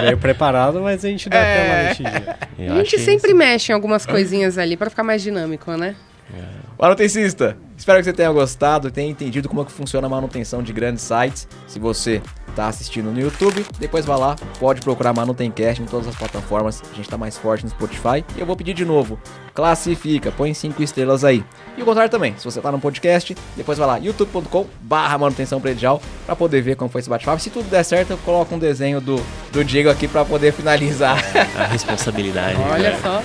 Veio 0.03 0.17
preparado, 0.17 0.81
mas 0.81 1.05
a 1.05 1.07
gente 1.07 1.29
dá 1.29 1.37
é. 1.37 1.61
aquela 1.61 1.83
mexidinha. 1.83 2.73
A 2.73 2.77
gente 2.79 2.99
sempre 2.99 3.29
isso. 3.29 3.37
mexe 3.37 3.71
em 3.71 3.75
algumas 3.75 4.05
coisinhas 4.05 4.57
ali 4.57 4.75
para 4.75 4.89
ficar 4.89 5.03
mais 5.03 5.21
dinâmico, 5.21 5.71
né? 5.77 5.95
É. 6.33 6.43
Manutencista, 6.77 7.57
espero 7.77 7.99
que 7.99 8.05
você 8.05 8.13
tenha 8.13 8.31
gostado 8.31 8.89
e 8.89 8.91
tenha 8.91 9.09
entendido 9.09 9.47
como 9.47 9.61
é 9.61 9.65
que 9.65 9.71
funciona 9.71 10.07
a 10.07 10.09
manutenção 10.09 10.61
de 10.61 10.73
grandes 10.73 11.03
sites. 11.03 11.47
Se 11.65 11.79
você 11.79 12.21
está 12.59 12.67
assistindo 12.67 13.11
no 13.11 13.19
YouTube, 13.19 13.65
depois 13.79 14.05
vá 14.05 14.17
lá, 14.17 14.35
pode 14.59 14.81
procurar 14.81 15.13
Manutencast 15.13 15.81
em 15.81 15.85
todas 15.85 16.07
as 16.07 16.15
plataformas. 16.15 16.81
A 16.83 16.95
gente 16.95 17.05
está 17.05 17.17
mais 17.17 17.37
forte 17.37 17.63
no 17.63 17.69
Spotify. 17.69 18.23
E 18.35 18.39
eu 18.39 18.45
vou 18.45 18.55
pedir 18.55 18.73
de 18.73 18.83
novo, 18.83 19.17
classifica, 19.53 20.31
põe 20.31 20.53
5 20.53 20.83
estrelas 20.83 21.23
aí. 21.23 21.43
E 21.77 21.81
o 21.81 21.85
contrário 21.85 22.11
também, 22.11 22.35
se 22.37 22.43
você 22.43 22.59
está 22.59 22.71
no 22.71 22.79
podcast, 22.79 23.35
depois 23.55 23.77
vai 23.77 23.87
lá, 23.87 23.97
youtube.com 23.97 24.65
barra 24.81 25.17
manutenção 25.17 25.61
predial, 25.61 26.01
para 26.25 26.35
poder 26.35 26.61
ver 26.61 26.75
como 26.75 26.89
foi 26.89 26.99
esse 26.99 27.09
bate-papo. 27.09 27.41
Se 27.41 27.49
tudo 27.49 27.69
der 27.69 27.83
certo, 27.83 28.11
eu 28.11 28.17
coloco 28.19 28.53
um 28.53 28.59
desenho 28.59 28.99
do, 28.99 29.23
do 29.51 29.63
Diego 29.63 29.89
aqui 29.89 30.07
para 30.07 30.25
poder 30.25 30.51
finalizar. 30.51 31.17
A 31.55 31.65
responsabilidade. 31.65 32.59
Olha 32.69 32.97
só. 33.01 33.21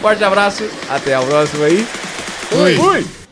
Forte 0.00 0.22
abraço, 0.22 0.68
até 0.90 1.14
a 1.14 1.22
próxima 1.22 1.64
aí. 1.64 1.86
Fui! 2.50 2.74
Fui. 2.76 3.23